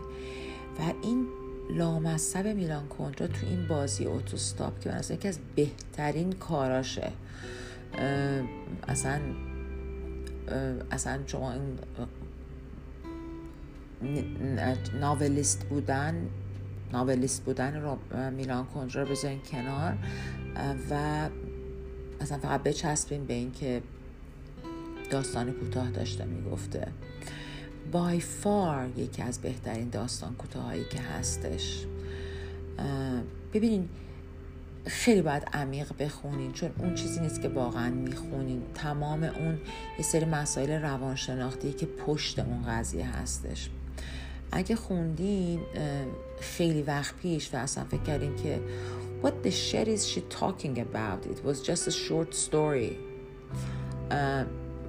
و 0.79 0.93
این 1.03 1.27
لامصب 1.69 2.47
میلان 2.47 2.87
کنترا 2.87 3.27
تو 3.27 3.45
این 3.45 3.67
بازی 3.67 4.05
اوتوستاپ 4.05 4.79
که 4.79 4.91
از 4.91 5.11
یکی 5.11 5.27
از 5.27 5.39
بهترین 5.55 6.33
کاراشه. 6.33 7.11
اصلا 8.87 9.19
اصلا 10.91 11.19
شما 11.27 11.51
این 11.51 11.79
ناولیست 14.99 15.65
بودن 15.65 16.29
ناولیست 16.93 17.43
بودن 17.43 17.81
رو 17.81 17.97
میلان 18.31 18.65
کنترا 18.65 19.03
رو 19.03 19.09
بذارین 19.09 19.39
کنار 19.51 19.97
و 20.89 21.29
اصلا 22.21 22.37
فقط 22.37 22.63
بچسبین 22.63 23.25
به 23.25 23.33
اینکه 23.33 23.81
داستان 25.09 25.51
کوتاه 25.51 25.91
داشته 25.91 26.25
می‌گفته. 26.25 26.87
بای 27.91 28.19
فار 28.19 28.89
یکی 28.97 29.21
از 29.21 29.39
بهترین 29.39 29.89
داستان 29.89 30.35
کوتاهایی 30.35 30.83
که 30.91 30.99
هستش. 30.99 31.85
ببینین 33.53 33.89
خیلی 34.85 35.21
باید 35.21 35.43
عمیق 35.53 35.91
بخونین 35.99 36.51
چون 36.51 36.69
اون 36.77 36.95
چیزی 36.95 37.19
نیست 37.19 37.41
که 37.41 37.49
واقعا 37.49 37.89
می‌خونین. 37.89 38.61
تمام 38.75 39.23
اون 39.23 39.59
یه 39.97 40.03
سری 40.03 40.25
مسائل 40.25 40.69
روانشناختی 40.69 41.73
که 41.73 41.85
پشت 41.85 42.39
اون 42.39 42.63
قضیه 42.67 43.15
هستش. 43.15 43.69
اگه 44.55 44.75
خوندین 44.75 45.59
خیلی 46.39 46.81
وقت 46.81 47.15
پیش 47.15 47.53
و 47.53 47.57
اصلا 47.57 47.83
فکر 47.83 48.03
کردین 48.03 48.35
که 48.35 48.59
What 49.23 49.47
the 49.47 49.51
shit 49.51 49.87
is 49.87 50.05
she 50.11 50.21
talking 50.39 50.75
about? 50.87 51.19
It 51.33 51.39
was 51.45 51.57
just 51.69 51.87
a 51.87 51.91
short 51.91 52.33
story. 52.33 52.97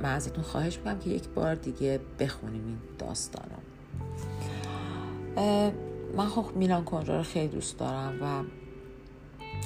من 0.02 0.14
ازتون 0.14 0.44
خواهش 0.44 0.78
می‌کنم 0.78 0.98
که 0.98 1.10
یک 1.10 1.28
بار 1.28 1.54
دیگه 1.54 2.00
بخونیم 2.18 2.66
این 2.66 2.78
داستان 2.98 3.44
من 6.16 6.26
خب 6.26 6.56
میلان 6.56 6.84
کنجا 6.84 7.16
رو 7.16 7.22
خیلی 7.22 7.48
دوست 7.48 7.78
دارم 7.78 8.18
و 8.22 8.42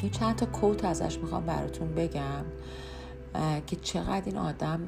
یه 0.04 0.10
چند 0.10 0.36
تا 0.36 0.46
کوت 0.46 0.84
ازش 0.84 1.18
می‌خوام 1.18 1.46
براتون 1.46 1.94
بگم 1.94 2.44
که 3.66 3.76
چقدر 3.76 4.22
این 4.26 4.36
آدم 4.36 4.80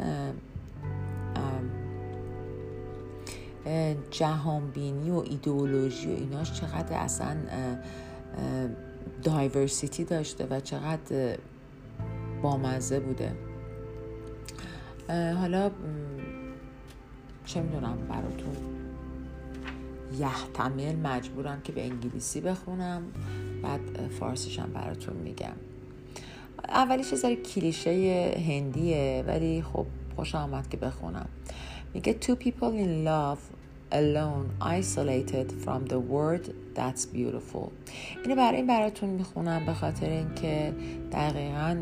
جهانبینی 4.11 5.11
و 5.11 5.15
ایدئولوژی 5.15 6.13
و 6.13 6.17
ایناش 6.17 6.53
چقدر 6.53 6.97
اصلا 6.99 7.37
دایورسیتی 9.23 10.05
داشته 10.05 10.47
و 10.51 10.61
چقدر 10.61 11.39
بامزه 12.43 13.01
بوده. 13.01 13.33
حالا 15.09 15.71
چه 17.45 17.61
می‌دونم 17.61 17.99
براتون 18.09 18.57
یحتمل 20.19 20.97
مجبورم 20.97 21.61
که 21.61 21.73
به 21.73 21.85
انگلیسی 21.85 22.41
بخونم 22.41 23.03
بعد 23.63 23.81
فارسیشم 24.21 24.71
براتون 24.75 25.17
میگم. 25.17 25.53
اولیش 26.69 27.13
یه 27.25 27.37
کلیشه 27.37 28.35
هندیه 28.49 29.25
ولی 29.27 29.63
خب 29.63 29.87
خوش 30.17 30.35
آمد 30.35 30.69
که 30.69 30.77
بخونم. 30.77 31.29
میگه 31.95 32.17
two 32.21 32.35
people 32.35 32.73
in 32.85 33.07
love 33.09 33.50
alone 33.93 34.47
isolated 34.81 35.53
from 35.65 35.87
the 35.87 35.99
world 35.99 36.47
that's 36.75 37.05
beautiful. 37.05 37.71
اینو 38.25 38.37
برای 38.37 38.57
این 38.57 38.67
براتون 38.67 39.11
می‌خونم 39.11 39.67
به 39.67 39.75
خاطر 39.75 40.11
اینکه 40.11 40.73
دقیقا 41.13 41.77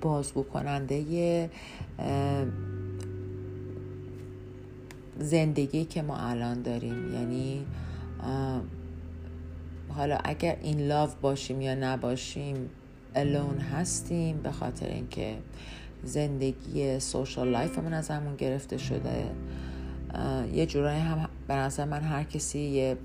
بازگو 0.00 0.42
کننده 0.42 1.50
زندگی 5.18 5.84
که 5.84 6.02
ما 6.02 6.16
الان 6.16 6.62
داریم. 6.62 7.14
یعنی 7.14 7.66
حالا 9.88 10.18
اگر 10.24 10.56
in 10.62 10.80
love 10.80 11.10
باشیم 11.22 11.60
یا 11.60 11.74
نباشیم 11.74 12.70
alone 13.14 13.58
هستیم 13.58 14.36
به 14.36 14.50
خاطر 14.50 14.86
اینکه 14.86 15.36
زندگی 16.04 16.98
social 16.98 17.48
life 17.48 17.78
من 17.78 17.92
ازمون 17.92 18.36
گرفته 18.36 18.78
شده. 18.78 19.24
یه 20.52 20.66
جورایی 20.66 21.00
هم 21.00 21.28
به 21.48 21.54
نظر 21.54 21.84
من 21.84 22.00
هر 22.00 22.24
کسی 22.24 22.58
یه 22.58 22.96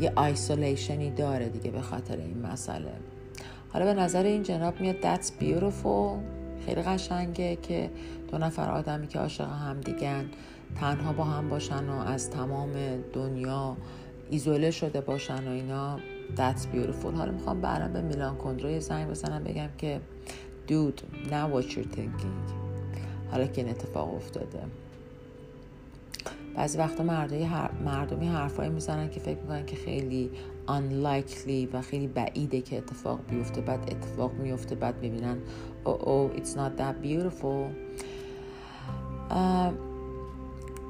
یه 0.00 0.12
isolation 0.16 1.01
ی 1.01 1.10
داره 1.10 1.48
دیگه 1.48 1.70
به 1.70 1.80
خاطر 1.80 2.16
این 2.16 2.46
مسئله. 2.46 2.92
حالا 3.72 3.84
به 3.84 3.94
نظر 3.94 4.22
این 4.22 4.42
جناب 4.42 4.80
میاد 4.80 4.96
that's 5.00 5.26
beautiful. 5.26 6.18
خیلی 6.66 6.82
قشنگه 6.82 7.56
که 7.56 7.90
دو 8.30 8.38
نفر 8.38 8.70
آدمی 8.70 9.06
که 9.06 9.18
عاشق 9.18 9.48
هم 9.48 9.80
دیگن 9.80 10.24
تنها 10.80 11.12
با 11.12 11.24
هم 11.24 11.48
باشن 11.48 11.88
و 11.88 11.98
از 11.98 12.30
تمام 12.30 12.72
دنیا 13.12 13.76
ایزوله 14.30 14.70
شده 14.70 15.00
باشن 15.00 15.48
و 15.48 15.50
اینا. 15.50 15.98
That's 16.36 16.62
beautiful. 16.74 17.14
حالا 17.16 17.32
می‌خوام 17.32 17.60
برام 17.60 17.92
به 17.92 18.00
میلان 18.00 18.36
کندرو 18.36 18.80
زنگ 18.80 19.08
بزنم 19.10 19.44
بگم 19.44 19.68
که 19.78 20.00
dude 20.68 21.30
now 21.30 21.54
what 21.54 21.64
you're 21.64 21.96
thinking. 21.96 22.52
حالا 23.30 23.46
که 23.46 23.60
این 23.60 23.70
اتفاق 23.70 24.14
افتاده. 24.14 24.60
بعضی 26.54 26.78
وقتا 26.78 27.02
مردمی, 27.02 27.44
هر... 27.44 27.70
مردمی 27.84 28.28
حرفایی 28.28 28.70
می‌زنن 28.70 29.10
که 29.10 29.20
فکر 29.20 29.38
می‌کنن 29.38 29.66
که 29.66 29.76
خیلی 29.76 30.30
unlikely 30.68 31.74
و 31.74 31.82
خیلی 31.82 32.06
بعیده 32.06 32.60
که 32.60 32.78
اتفاق 32.78 33.20
بیفته 33.30 33.60
بعد 33.60 33.80
اتفاق 33.80 34.32
میفته 34.32 34.74
بعد 34.74 34.94
می‌بینن 35.02 35.38
oh 35.84 35.88
oh 35.88 36.38
it's 36.38 36.54
not 36.54 36.80
that 36.80 37.06
beautiful 37.06 37.70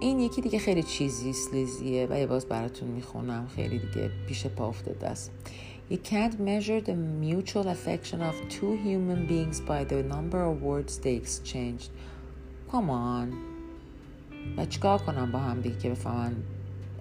این 0.00 0.20
یکی 0.20 0.40
دیگه 0.40 0.58
خیلی 0.58 0.82
چیزی 0.82 1.32
سلیزیه 1.32 2.06
و 2.10 2.18
یه 2.18 2.26
باز 2.26 2.46
براتون 2.46 2.88
می‌خونم 2.88 3.46
خیلی 3.56 3.78
دیگه 3.78 4.10
پیش 4.28 4.46
پا 4.46 4.68
افتاده 4.68 5.08
است 5.08 5.32
You 5.90 5.96
can't 5.96 6.38
measure 6.38 6.80
the 6.80 6.94
mutual 6.94 7.66
affection 7.66 8.22
of 8.22 8.36
two 8.48 8.76
human 8.76 9.26
beings 9.26 9.58
by 9.58 9.82
the 9.82 10.04
number 10.04 10.40
of 10.44 10.62
words 10.62 10.98
they 10.98 11.14
exchanged. 11.14 11.90
Come 12.70 12.88
on. 12.90 13.49
و 14.56 14.66
چیکار 14.66 14.98
کنم 14.98 15.32
با 15.32 15.38
هم 15.38 15.60
دیگه 15.60 15.78
که 15.78 15.90
بفهمن 15.90 16.36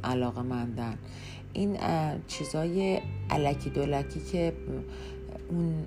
علاقه 0.03 0.41
مندن؟ 0.41 0.97
این 1.53 1.77
چیزای 2.27 3.01
علکی 3.29 3.69
دولکی 3.69 4.19
که 4.19 4.53
اون 5.49 5.85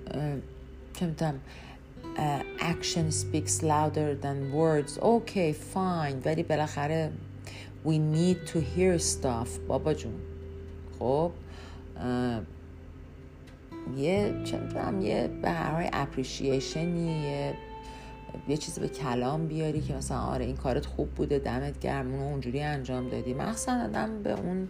چه 0.93 1.07
می‌تونم 1.07 1.35
action 2.59 3.13
speaks 3.13 3.63
louder 3.63 4.15
than 4.23 4.53
words. 4.55 4.99
Okay 4.99 5.53
fine. 5.75 6.27
ولی 6.27 6.43
بالاخره 6.43 7.13
we 7.87 7.99
need 8.15 8.49
to 8.49 8.59
hear 8.59 8.99
stuff. 8.99 9.59
بابا 9.69 9.95
جون. 9.95 10.15
خب 10.99 11.31
یه 13.97 14.35
چه 14.45 14.59
یه 15.01 15.31
به 15.43 15.51
هر 15.51 15.91
اپریشیشنی 15.93 17.23
یه 17.23 17.55
یه 18.49 18.57
چیزی 18.57 18.81
به 18.81 18.89
کلام 18.89 19.47
بیاری 19.47 19.81
که 19.81 19.95
مثلا 19.95 20.19
آره 20.19 20.45
این 20.45 20.57
کارت 20.57 20.87
خوب 20.87 21.11
بوده 21.11 21.39
دمت 21.39 21.79
گرم 21.79 22.15
اونو 22.15 22.25
اونجوری 22.25 22.63
انجام 22.63 23.09
دادی. 23.09 23.35
مخصوصا 23.35 23.85
آدم 23.85 24.23
به 24.23 24.41
اون 24.41 24.69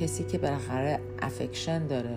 کسی 0.00 0.24
که 0.24 0.38
بالاخره 0.38 1.00
افکشن 1.22 1.86
داره. 1.86 2.16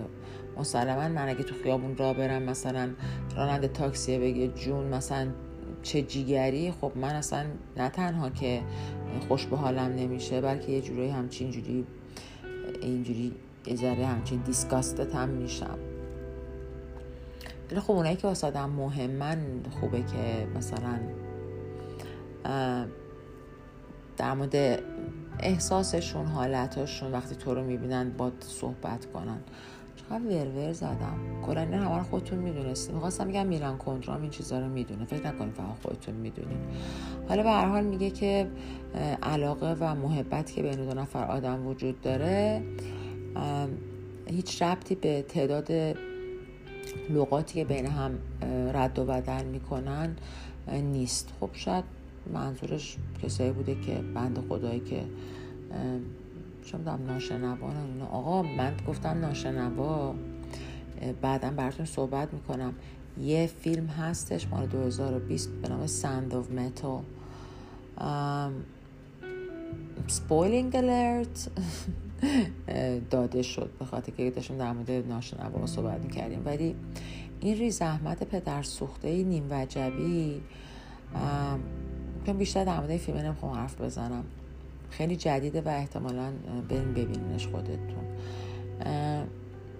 مسلما 0.58 1.08
من 1.08 1.28
اگه 1.28 1.42
تو 1.42 1.54
خیابون 1.62 1.96
را 1.96 2.12
برم 2.12 2.42
مثلا 2.42 2.90
راننده 3.36 3.68
تاکسیه 3.68 4.18
بگه 4.18 4.48
جون 4.48 4.84
مثلا 4.84 5.28
چه 5.82 6.02
جیگری 6.02 6.72
خب 6.80 6.92
من 6.96 7.14
اصلا 7.14 7.44
نه 7.76 7.88
تنها 7.88 8.30
که 8.30 8.62
خوش 9.28 9.46
به 9.46 9.56
حالم 9.56 9.92
نمیشه 9.96 10.40
بلکه 10.40 10.72
یه 10.72 10.80
جوری 10.80 11.08
همچین 11.08 11.50
جوری 11.50 11.86
اینجوری 12.82 13.32
یه 13.66 13.76
ذره 13.76 14.06
همچین 14.06 14.38
دیسکاستت 14.38 15.14
هم 15.14 15.28
میشم. 15.28 15.78
خب 17.80 17.90
اونایی 17.90 18.16
که 18.16 18.26
واسه 18.26 18.46
آدم 18.46 18.70
مهمن 18.70 19.38
خوبه 19.80 19.98
که 19.98 20.46
مثلا 20.56 20.98
در 24.16 24.34
مورد 24.34 24.82
احساسشون 25.40 26.26
حالتاشون 26.26 27.12
وقتی 27.12 27.34
تو 27.34 27.54
رو 27.54 27.64
می‌بینن 27.64 28.10
با 28.10 28.32
صحبت 28.40 29.06
کنن. 29.06 29.38
چقدر 29.96 30.24
ورور 30.24 30.72
زدم. 30.72 31.42
کلا 31.46 31.60
این 31.60 31.74
همه 31.74 31.98
رو 31.98 32.02
خودتون 32.02 32.38
می‌دونستی. 32.38 32.92
می‌خواستم 32.92 33.26
میگم 33.26 33.46
میرن 33.46 33.76
کنترام 33.76 34.22
این 34.22 34.30
چیزا 34.30 34.58
رو 34.58 34.68
می‌دونه. 34.68 35.04
فکر 35.04 35.26
نکنید 35.26 35.54
فقط 35.54 35.82
خودتون 35.82 36.14
می‌دونید. 36.14 36.58
حالا 37.28 37.42
به 37.42 37.50
هر 37.50 37.66
حال 37.66 37.84
میگه 37.84 38.10
که 38.10 38.50
علاقه 39.22 39.76
و 39.80 39.94
محبت 39.94 40.52
که 40.52 40.62
بین 40.62 40.86
دو 40.86 41.00
نفر 41.00 41.24
آدم 41.24 41.66
وجود 41.66 42.00
داره 42.00 42.62
هیچ 44.26 44.62
ربطی 44.62 44.94
به 44.94 45.22
تعداد 45.22 45.96
لغاتی 47.10 47.54
که 47.54 47.64
بین 47.64 47.86
هم 47.86 48.18
رد 48.74 48.98
و 48.98 49.04
بدل 49.04 49.44
می‌کنن 49.44 50.16
نیست. 50.72 51.32
خب 51.40 51.50
شاید 51.52 51.84
منظورش 52.32 52.96
کسایی 53.22 53.50
بوده 53.50 53.74
که 53.74 53.94
بنده 54.14 54.44
خدایی 54.48 54.80
که 54.80 55.02
چون 56.64 56.82
دارم 56.82 57.06
ناشنوا 57.06 57.56
آقا 58.12 58.42
من 58.42 58.74
گفتم 58.88 59.08
ناشنوا. 59.08 60.14
بعدا 61.22 61.50
براتون 61.50 61.86
صحبت 61.86 62.34
می‌کنم. 62.34 62.74
یه 63.20 63.50
فیلم 63.60 63.86
هستش 63.86 64.48
مال 64.48 64.66
2020 64.66 65.50
به 65.62 65.68
نام 65.68 65.86
Sound 65.86 66.32
of 66.32 66.46
Metal. 66.58 67.02
spoiling 70.06 70.76
alert 70.76 71.48
داده 73.10 73.42
شد 73.42 73.70
به 73.78 73.84
خاطر 73.84 74.12
که 74.12 74.30
داشتیم 74.30 74.58
در 74.58 74.72
مورد 74.72 74.90
ناشنوا 74.90 75.66
صحبت 75.66 76.04
می‌کردیم. 76.04 76.42
ولی 76.44 76.74
این 77.40 77.58
ری 77.58 77.70
زحمت 77.70 78.24
پدر 78.24 78.62
سوخته 78.62 79.22
نیم 79.22 79.46
وجبی 79.50 80.40
که 82.26 82.32
بیشتر 82.32 82.64
در 82.64 82.80
مورد 82.80 82.96
فیلم 82.96 83.18
نمی‌خوام 83.18 83.52
حرف 83.52 83.80
بزنم. 83.80 84.24
خیلی 84.90 85.16
جدیده 85.16 85.60
و 85.60 85.68
احتمالا 85.68 86.32
بریم 86.68 86.94
ببینینش 86.94 87.46
خودتون. 87.46 88.04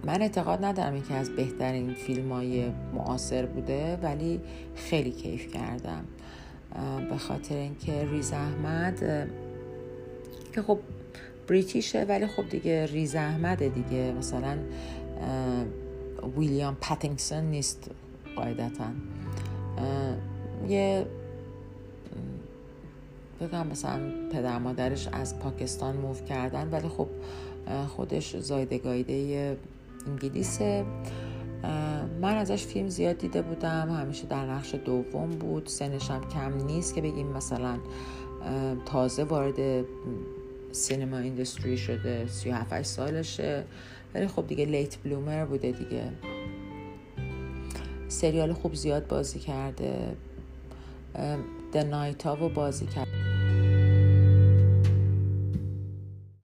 من 0.05 0.22
اعتقاد 0.22 0.64
ندارم 0.64 1.03
که 1.03 1.14
از 1.14 1.30
بهترین 1.36 1.95
فیلم 1.95 2.32
های 2.32 2.70
معاصر 2.95 3.47
بوده 3.47 3.97
ولی 4.03 4.40
خیلی 4.74 5.11
کیف 5.11 5.55
کردم. 5.55 6.05
به 7.11 7.16
خاطر 7.16 7.55
اینکه 7.55 8.09
ریز 8.11 8.32
احمد 8.32 8.99
که 10.55 10.62
خب 10.62 10.78
بریتیشه 11.49 12.05
ولی 12.05 12.26
خب 12.26 12.49
دیگه 12.49 12.86
ریز 12.86 13.14
احمده 13.14 13.68
دیگه. 13.68 14.14
مثلا 14.18 14.59
ویلیام 16.36 16.76
پتینگسون 16.80 17.45
نیست 17.45 17.90
قاعدتا. 18.36 18.84
یه 20.68 21.07
بگم 23.40 23.66
مثلا 23.66 24.01
پدر 24.32 24.59
مادرش 24.59 25.09
از 25.12 25.38
پاکستان 25.38 25.97
موف 25.97 26.24
کردن 26.24 26.70
ولی 26.70 26.88
خب 26.88 27.09
خودش 27.88 28.36
زایدگایده 28.36 29.57
انگلیسه. 30.07 30.84
من 32.20 32.36
ازش 32.36 32.66
فیلم 32.66 32.88
زیاد 32.88 33.18
دیده 33.18 33.43
بودم. 33.43 33.90
همیشه 33.90 34.26
در 34.26 34.47
نقش 34.47 34.74
دوم 34.74 35.30
بود. 35.30 35.66
سنشم 35.66 36.20
کم 36.20 36.64
نیست 36.66 36.95
که 36.95 37.01
بگیم 37.01 37.26
مثلا 37.26 37.78
تازه 38.86 39.24
وارد 39.24 39.84
سینما 40.73 41.18
ایندستری 41.18 41.79
شده 41.79 42.27
37 42.27 42.83
سالشه. 42.83 43.64
ولی 44.14 44.27
خب 44.27 44.47
دیگه 44.47 44.64
لیت 44.64 44.97
بلومر 44.97 45.45
بوده 45.45 45.73
دیگه. 45.73 46.09
سریال 48.09 48.53
خوب 48.53 48.75
زیاد 48.75 49.07
بازی 49.07 49.39
کرده. 49.39 50.16
The 51.73 51.83
Night 51.93 52.27
رو 52.27 52.49
بازی 52.49 52.87
کرده 52.87 53.32